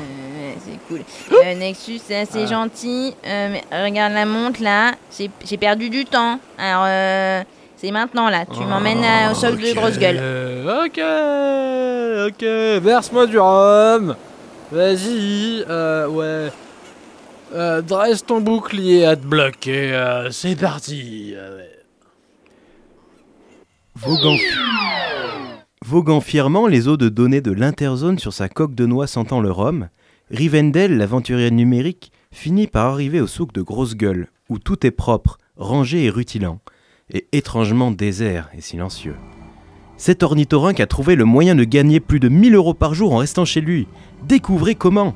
c'est 0.64 0.78
cool. 0.88 1.02
Euh, 1.32 1.54
Nexus, 1.54 2.00
c'est 2.04 2.16
assez 2.16 2.42
Ah. 2.42 2.46
gentil. 2.46 3.14
mais 3.24 3.62
regarde 3.72 4.12
la 4.12 4.26
montre 4.26 4.60
là. 4.60 4.94
J'ai 5.16 5.56
perdu 5.56 5.88
du 5.88 6.04
temps. 6.04 6.40
Alors, 6.58 7.44
c'est 7.80 7.90
maintenant 7.90 8.28
là. 8.28 8.44
Tu 8.46 8.60
m'emmènes 8.60 9.04
à- 9.04 9.32
au 9.32 9.34
sol 9.34 9.56
de 9.56 9.74
grosse 9.74 9.98
gueule. 9.98 10.18
Euh, 10.20 10.84
ok, 10.86 12.30
ok, 12.32 12.82
verse-moi 12.82 13.26
du 13.26 13.38
rhum. 13.38 14.14
Vas-y, 14.72 15.64
euh, 15.68 16.06
ouais. 16.08 16.52
Euh, 17.52 17.82
dresse 17.82 18.24
ton 18.24 18.40
bouclier 18.40 19.04
à 19.04 19.16
te 19.16 19.26
bloquer. 19.26 19.92
euh, 19.92 20.30
c'est 20.30 20.54
parti. 20.54 21.34
Voguant 25.84 26.20
fièrement 26.20 26.66
les 26.66 26.86
eaux 26.88 26.96
de 26.96 27.08
données 27.08 27.40
de 27.40 27.50
l'interzone 27.52 28.18
sur 28.18 28.32
sa 28.32 28.48
coque 28.48 28.74
de 28.74 28.86
noix 28.86 29.06
sentant 29.06 29.40
le 29.40 29.50
rhum, 29.50 29.88
Rivendell, 30.30 30.96
l'aventurier 30.96 31.50
numérique, 31.50 32.12
finit 32.32 32.68
par 32.68 32.86
arriver 32.86 33.20
au 33.20 33.26
souk 33.26 33.52
de 33.52 33.62
grosse 33.62 33.96
gueule, 33.96 34.28
où 34.48 34.58
tout 34.58 34.86
est 34.86 34.92
propre, 34.92 35.38
rangé 35.56 36.04
et 36.04 36.10
rutilant, 36.10 36.60
et 37.12 37.26
étrangement 37.32 37.90
désert 37.90 38.48
et 38.56 38.60
silencieux. 38.60 39.16
Cet 39.96 40.22
ornithorynque 40.22 40.80
a 40.80 40.86
trouvé 40.86 41.14
le 41.14 41.24
moyen 41.24 41.54
de 41.54 41.64
gagner 41.64 42.00
plus 42.00 42.20
de 42.20 42.28
1000 42.28 42.54
euros 42.54 42.74
par 42.74 42.94
jour 42.94 43.12
en 43.12 43.18
restant 43.18 43.44
chez 43.44 43.60
lui. 43.60 43.86
Découvrez 44.26 44.74
comment 44.74 45.14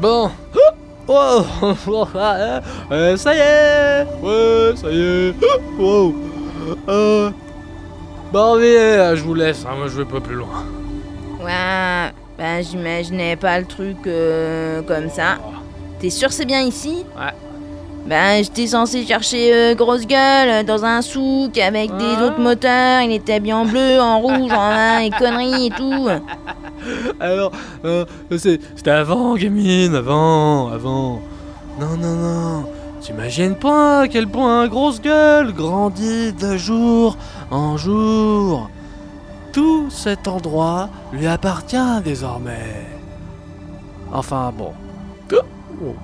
Bon. 0.00 0.30
Oh, 1.12 1.44
oh, 1.88 2.06
ah, 2.14 2.60
euh, 2.92 3.16
ça 3.16 3.34
y 3.34 3.38
est. 3.38 4.06
Ouais, 4.22 4.76
ça 4.76 4.88
y 4.92 5.00
est. 5.00 5.34
Wow. 5.76 6.14
Euh, 6.88 7.30
bon, 8.32 8.56
mais 8.60 8.76
euh, 8.76 9.16
je 9.16 9.24
vous 9.24 9.34
laisse. 9.34 9.64
hein, 9.66 9.74
moi, 9.76 9.88
je 9.88 9.96
vais 9.96 10.04
pas 10.04 10.20
plus 10.20 10.36
loin. 10.36 10.64
Ouais, 11.42 12.12
ben 12.40 12.64
j'imaginais 12.64 13.36
pas 13.36 13.60
le 13.60 13.66
truc 13.66 13.98
euh, 14.06 14.80
comme 14.82 15.10
ça. 15.10 15.36
T'es 15.98 16.08
sûr 16.08 16.32
c'est 16.32 16.46
bien 16.46 16.62
ici? 16.62 17.04
Ouais. 17.14 17.34
Ben 18.06 18.42
j'étais 18.42 18.66
censé 18.66 19.04
chercher 19.04 19.52
euh, 19.52 19.74
grosse 19.74 20.06
gueule 20.06 20.48
euh, 20.48 20.62
dans 20.62 20.86
un 20.86 21.02
souk 21.02 21.58
avec 21.58 21.94
des 21.98 22.16
autres 22.24 22.40
moteurs. 22.40 23.02
Il 23.02 23.12
était 23.12 23.40
bien 23.40 23.58
en 23.58 23.66
bleu, 23.66 24.00
en 24.00 24.20
rouge, 24.20 24.50
en 24.52 24.70
vin 24.70 25.00
et 25.00 25.10
conneries 25.10 25.66
et 25.66 25.70
tout. 25.70 26.08
Alors, 27.20 27.52
euh, 27.84 28.06
c'était 28.38 28.90
avant, 28.90 29.36
gamine, 29.36 29.94
avant, 29.94 30.68
avant. 30.68 31.20
Non, 31.78 31.96
non, 32.00 32.14
non. 32.14 32.64
T'imagines 33.02 33.54
pas 33.54 34.00
à 34.00 34.08
quel 34.08 34.26
point 34.26 34.66
grosse 34.66 35.02
gueule 35.02 35.52
grandit 35.52 36.32
de 36.32 36.56
jour 36.56 37.18
en 37.50 37.76
jour. 37.76 38.70
Tout 39.52 39.90
cet 39.90 40.28
endroit 40.28 40.88
lui 41.12 41.26
appartient 41.26 42.00
désormais. 42.04 42.86
Enfin 44.12 44.52
bon. 44.56 44.72
Oh. 45.82 45.94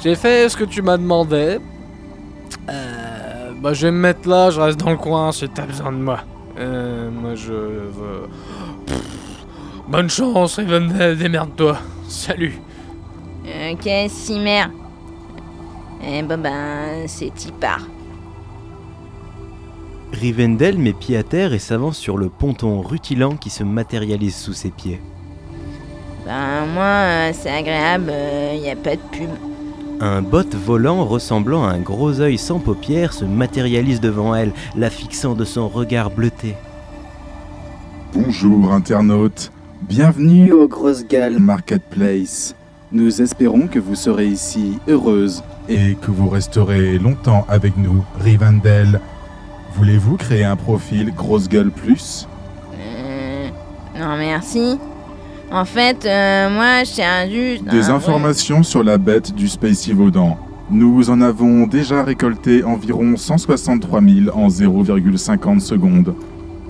J'ai 0.00 0.14
fait 0.14 0.48
ce 0.48 0.56
que 0.56 0.64
tu 0.64 0.82
m'as 0.82 0.98
demandé. 0.98 1.58
Euh, 2.68 3.52
bah 3.60 3.72
je 3.72 3.86
vais 3.86 3.92
me 3.92 3.98
mettre 3.98 4.28
là, 4.28 4.50
je 4.50 4.60
reste 4.60 4.78
dans 4.78 4.90
le 4.90 4.96
coin 4.96 5.32
si 5.32 5.48
t'as 5.48 5.66
besoin 5.66 5.92
de 5.92 5.98
moi. 5.98 6.20
Euh, 6.58 7.10
moi 7.10 7.34
je 7.34 7.52
veux... 7.52 8.28
Bonne 9.88 10.10
chance, 10.10 10.56
Rivendell, 10.56 11.16
démerde-toi. 11.18 11.78
Salut. 12.08 12.60
Ok, 13.72 13.88
Cimer. 14.08 14.64
Eh 16.04 16.22
bon 16.22 16.40
ben, 16.40 17.06
c'est 17.06 17.44
y 17.44 17.52
part. 17.52 17.86
Rivendell 20.12 20.78
met 20.78 20.92
pied 20.92 21.16
à 21.16 21.22
terre 21.22 21.52
et 21.52 21.58
s'avance 21.58 21.96
sur 21.96 22.18
le 22.18 22.28
ponton 22.28 22.80
rutilant 22.80 23.36
qui 23.36 23.50
se 23.50 23.64
matérialise 23.64 24.36
sous 24.36 24.52
ses 24.52 24.70
pieds. 24.70 25.00
Ben 26.26 26.66
moi, 26.72 26.84
euh, 26.84 27.30
c'est 27.32 27.50
agréable, 27.50 28.12
il 28.54 28.60
y 28.60 28.70
a 28.70 28.76
pas 28.76 28.96
de 28.96 29.00
pub. 29.10 29.30
Un 30.00 30.22
bot 30.22 30.44
volant 30.54 31.04
ressemblant 31.04 31.64
à 31.64 31.72
un 31.72 31.80
gros 31.80 32.20
œil 32.20 32.38
sans 32.38 32.58
paupières 32.58 33.12
se 33.12 33.24
matérialise 33.24 34.00
devant 34.00 34.34
elle, 34.34 34.52
la 34.76 34.90
fixant 34.90 35.34
de 35.34 35.44
son 35.44 35.68
regard 35.68 36.10
bleuté. 36.10 36.54
Bonjour 38.14 38.72
internautes, 38.72 39.50
bienvenue 39.82 40.52
au 40.52 40.68
Grosse 40.68 41.04
Gueule 41.06 41.38
Marketplace. 41.38 42.54
Nous 42.92 43.22
espérons 43.22 43.68
que 43.68 43.78
vous 43.78 43.94
serez 43.94 44.26
ici 44.26 44.78
heureuse 44.86 45.42
et 45.68 45.94
que 45.94 46.10
vous 46.10 46.28
resterez 46.28 46.98
longtemps 46.98 47.46
avec 47.48 47.76
nous, 47.76 48.04
Rivendell. 48.20 49.00
Voulez-vous 49.76 50.16
créer 50.16 50.44
un 50.44 50.56
profil 50.56 51.12
Grosse 51.14 51.48
Gueule 51.48 51.70
Plus? 51.70 52.28
Euh, 52.78 53.48
non 53.98 54.16
merci. 54.18 54.78
En 55.50 55.64
fait, 55.64 56.04
euh, 56.06 56.48
moi, 56.50 56.84
je 56.84 56.92
tiens 56.92 57.28
juste... 57.28 57.64
Des 57.64 57.90
un- 57.90 57.94
informations 57.96 58.62
sur 58.62 58.82
la 58.82 58.96
bête 58.98 59.34
du 59.34 59.48
Space 59.48 59.88
Vaudan. 59.90 60.38
Nous 60.70 61.10
en 61.10 61.20
avons 61.20 61.66
déjà 61.66 62.02
récolté 62.02 62.64
environ 62.64 63.16
163 63.16 64.00
000 64.00 64.36
en 64.36 64.48
0,50 64.48 65.60
secondes. 65.60 66.14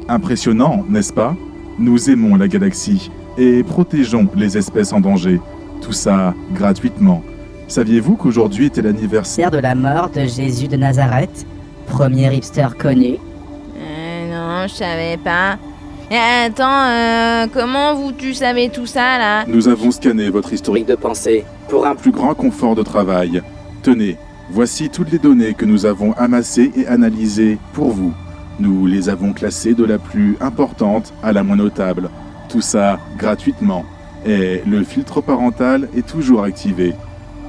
Impressionnant, 0.09 0.85
n'est-ce 0.89 1.13
pas? 1.13 1.37
Nous 1.79 2.11
aimons 2.11 2.35
la 2.37 2.49
galaxie 2.49 3.11
et 3.39 3.63
protégeons 3.63 4.27
les 4.37 4.59
espèces 4.59 4.93
en 4.93 5.01
danger. 5.01 5.41
Tout 5.81 5.93
ça 5.93 6.35
gratuitement. 6.55 7.23
Saviez-vous 7.69 8.17
qu'aujourd'hui 8.17 8.67
était 8.67 8.83
l'anniversaire 8.83 9.51
de 9.51 9.59
la 9.59 9.75
mort 9.77 10.11
de 10.11 10.23
Jésus 10.27 10.67
de 10.69 10.77
Nazareth, 10.77 11.47
premier 11.83 12.35
hipster 12.35 12.69
connu. 12.79 13.17
Euh, 13.77 14.31
non, 14.31 14.67
je 14.69 14.75
savais 14.75 15.17
pas. 15.17 15.59
Et 16.11 16.17
attends, 16.17 16.65
euh, 16.69 17.47
comment 17.53 17.95
vous, 17.95 18.13
tu 18.13 18.35
savais 18.35 18.69
tout 18.69 18.87
ça, 18.87 19.19
là 19.19 19.45
Nous 19.47 19.69
avons 19.69 19.91
scanné 19.91 20.29
votre 20.29 20.53
historique 20.53 20.87
de 20.87 20.95
pensée 20.95 21.45
pour 21.69 21.87
un 21.87 21.95
plus 21.95 22.11
grand 22.11 22.35
confort 22.35 22.75
de 22.75 22.83
travail. 22.83 23.43
Tenez, 23.83 24.19
voici 24.51 24.91
toutes 24.91 25.11
les 25.11 25.19
données 25.19 25.55
que 25.55 25.65
nous 25.65 25.87
avons 25.87 26.13
amassées 26.13 26.71
et 26.77 26.87
analysées 26.87 27.59
pour 27.73 27.93
vous. 27.93 28.13
Nous 28.61 28.87
les 28.87 29.09
avons 29.09 29.33
classées 29.33 29.75
de 29.75 29.85
la 29.85 29.99
plus 29.99 30.37
importante 30.41 31.15
à 31.23 31.33
la 31.33 31.43
moins 31.43 31.57
notable. 31.57 32.11
Tout 32.51 32.61
ça 32.61 33.01
gratuitement. 33.17 33.85
Et 34.27 34.61
le 34.67 34.85
filtre 34.85 35.23
parental 35.23 35.89
est 35.97 36.07
toujours 36.07 36.45
activé. 36.45 36.93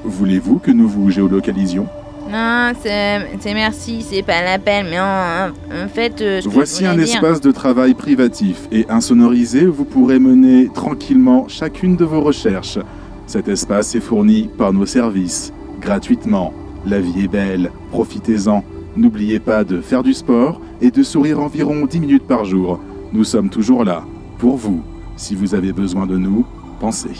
Voulez-vous 0.05 0.59
que 0.59 0.71
nous 0.71 0.87
vous 0.87 1.09
géolocalisions? 1.09 1.87
Non, 2.33 2.71
c'est 2.81 3.53
merci, 3.53 4.01
c'est 4.01 4.23
pas 4.23 4.41
la 4.43 4.57
peine, 4.57 4.87
mais 4.89 4.99
en, 4.99 5.49
en 5.85 5.87
fait... 5.87 6.19
euh, 6.19 6.41
je 6.43 6.49
Voici 6.49 6.83
un 6.83 6.95
dire- 6.95 7.03
espace 7.03 7.39
de 7.41 7.51
travail 7.51 7.93
privatif 7.93 8.67
et 8.71 8.87
insonorisé 8.89 9.67
où 9.67 9.73
vous 9.73 9.85
pourrez 9.85 10.17
mener 10.17 10.67
tranquillement 10.73 11.47
chacune 11.47 11.95
de 11.95 12.05
vos 12.05 12.21
recherches. 12.21 12.79
Cet 13.27 13.47
espace 13.49 13.93
est 13.93 13.99
fourni 13.99 14.49
par 14.57 14.73
nos 14.73 14.87
services, 14.87 15.53
gratuitement. 15.79 16.53
La 16.87 16.99
vie 16.99 17.25
est 17.25 17.27
belle, 17.27 17.71
profitez-en. 17.91 18.63
N'oubliez 18.97 19.39
pas 19.39 19.63
de 19.63 19.79
faire 19.79 20.01
du 20.01 20.13
sport 20.15 20.59
et 20.81 20.89
de 20.89 21.03
sourire 21.03 21.39
environ 21.39 21.85
10 21.85 21.99
minutes 21.99 22.27
par 22.27 22.45
jour. 22.45 22.79
Nous 23.11 23.23
sommes 23.25 23.49
toujours 23.49 23.83
là, 23.83 24.03
pour 24.39 24.57
vous. 24.57 24.81
Si 25.17 25.35
vous 25.35 25.53
avez 25.53 25.71
besoin 25.71 26.07
de 26.07 26.17
nous, 26.17 26.45
pensez. 26.79 27.11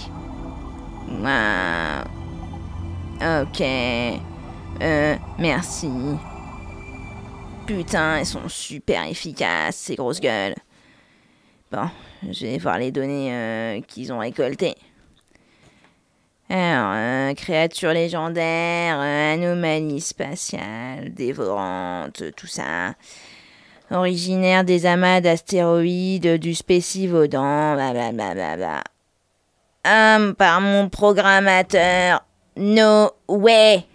Ok. 3.21 3.63
Euh, 4.83 5.15
merci. 5.39 5.89
Putain, 7.65 8.17
elles 8.17 8.25
sont 8.25 8.49
super 8.49 9.07
efficaces, 9.07 9.77
ces 9.77 9.95
grosses 9.95 10.19
gueules. 10.19 10.55
Bon, 11.71 11.89
je 12.29 12.45
vais 12.45 12.57
voir 12.57 12.77
les 12.77 12.91
données 12.91 13.33
euh, 13.33 13.81
qu'ils 13.81 14.11
ont 14.11 14.19
récoltées. 14.19 14.75
Alors, 16.49 16.91
euh, 16.95 17.33
créatures 17.33 17.93
légendaires, 17.93 18.99
euh, 18.99 19.33
anomalies 19.33 20.01
spatiales, 20.01 21.13
dévorantes, 21.13 22.23
tout 22.35 22.47
ça. 22.47 22.93
Originaire 23.89 24.65
des 24.65 24.85
amas 24.85 25.21
d'astéroïdes, 25.21 26.37
du 26.39 26.53
spécivaudan, 26.53 27.75
blablabla. 27.75 28.83
Hum, 29.85 30.35
par 30.35 30.61
mon 30.61 30.89
programmateur. 30.89 32.23
No 32.55 33.11
way. 33.27 33.85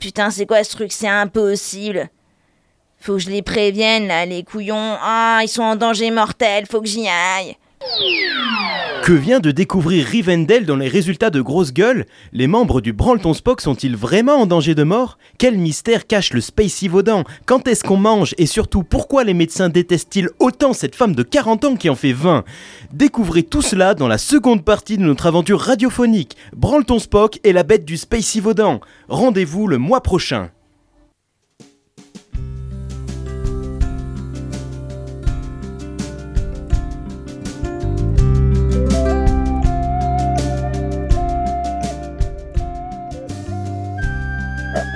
Putain, 0.00 0.30
c'est 0.30 0.46
quoi 0.46 0.64
ce 0.64 0.70
truc? 0.72 0.92
C'est 0.92 1.08
impossible. 1.08 2.08
Faut 3.00 3.14
que 3.14 3.18
je 3.20 3.30
les 3.30 3.42
prévienne, 3.42 4.08
là, 4.08 4.26
les 4.26 4.42
couillons. 4.42 4.96
Ah, 5.00 5.40
ils 5.42 5.48
sont 5.48 5.62
en 5.62 5.76
danger 5.76 6.10
mortel, 6.10 6.66
faut 6.66 6.80
que 6.80 6.88
j'y 6.88 7.06
aille. 7.06 7.56
Que 9.02 9.12
vient 9.12 9.40
de 9.40 9.50
découvrir 9.50 10.06
Rivendell 10.06 10.66
dans 10.66 10.76
les 10.76 10.86
résultats 10.86 11.30
de 11.30 11.40
Grosse 11.40 11.72
Gueule? 11.72 12.04
Les 12.32 12.46
membres 12.46 12.82
du 12.82 12.92
Branleton 12.92 13.32
Spock 13.32 13.62
sont-ils 13.62 13.96
vraiment 13.96 14.34
en 14.34 14.46
danger 14.46 14.74
de 14.74 14.82
mort? 14.82 15.16
Quel 15.38 15.56
mystère 15.56 16.06
cache 16.06 16.34
le 16.34 16.42
Spacey 16.42 16.86
Vaudan 16.86 17.24
Quand 17.46 17.66
est-ce 17.66 17.82
qu'on 17.82 17.96
mange? 17.96 18.34
Et 18.36 18.44
surtout, 18.44 18.82
pourquoi 18.82 19.24
les 19.24 19.32
médecins 19.34 19.70
détestent-ils 19.70 20.28
autant 20.38 20.74
cette 20.74 20.94
femme 20.94 21.14
de 21.14 21.22
40 21.22 21.64
ans 21.64 21.76
qui 21.76 21.88
en 21.88 21.96
fait 21.96 22.12
20 22.12 22.44
Découvrez 22.92 23.42
tout 23.42 23.62
cela 23.62 23.94
dans 23.94 24.08
la 24.08 24.18
seconde 24.18 24.64
partie 24.64 24.98
de 24.98 25.02
notre 25.02 25.26
aventure 25.26 25.60
radiophonique. 25.60 26.36
Branleton 26.54 26.98
Spock 26.98 27.40
et 27.42 27.54
la 27.54 27.62
bête 27.62 27.86
du 27.86 27.96
Spacey 27.96 28.40
Vaudan. 28.40 28.80
Rendez-vous 29.08 29.66
le 29.66 29.78
mois 29.78 30.02
prochain. 30.02 30.50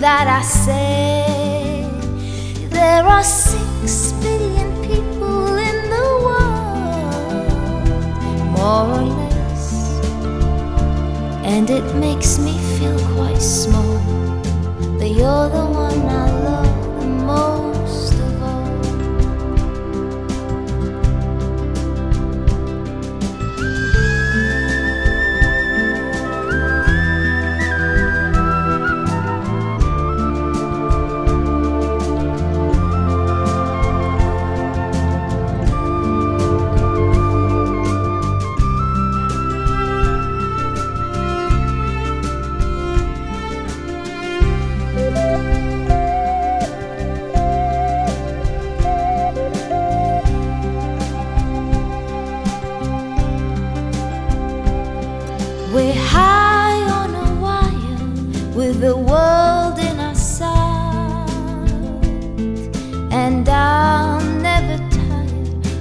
That 0.00 0.28
I 0.28 0.42
say. 0.42 1.84
There 2.68 3.04
are 3.04 3.24
six 3.24 4.12
billion 4.22 4.70
people 4.86 5.56
in 5.56 5.90
the 5.94 6.08
world, 6.26 7.50
more 8.56 8.86
or 8.98 9.02
less, 9.02 9.64
and 11.44 11.68
it 11.68 11.94
makes 11.96 12.38
me 12.38 12.56
feel 12.78 12.98
quite 13.16 13.42
small. 13.42 13.98
But 14.98 15.10
you're 15.10 15.48
the 15.48 15.66
one 15.66 16.02
I 16.06 16.27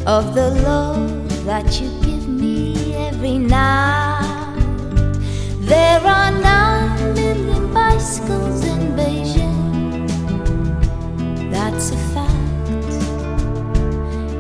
of 0.08 0.34
the 0.34 0.52
love 0.64 1.46
that 1.46 1.82
you 1.82 1.90
give 2.02 2.30
me 2.30 2.96
every 2.96 3.38
night. 3.38 5.14
There 5.60 6.00
are 6.00 6.32
nine 6.32 7.14
million 7.14 7.74
bicycles 7.74 8.64
in 8.64 8.96
Beijing. 8.96 10.08
That's 11.52 11.92
a 11.92 11.98
fact. 12.14 12.90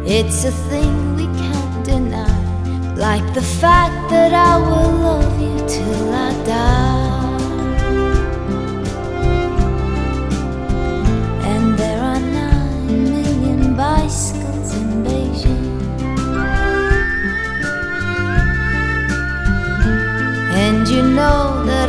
It's 0.07 0.45
a 0.45 0.51
thing 0.69 1.17
we 1.17 1.25
can't 1.25 1.85
deny. 1.85 2.95
Like 2.95 3.33
the 3.33 3.41
fact 3.41 4.09
that 4.09 4.33
I 4.33 4.57
will 4.57 4.93
love 5.07 5.41
you 5.41 5.57
till 5.67 6.13
I 6.13 6.31
die. 6.45 7.06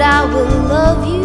I 0.00 0.24
will 0.32 0.44
love 0.68 1.06
you. 1.06 1.17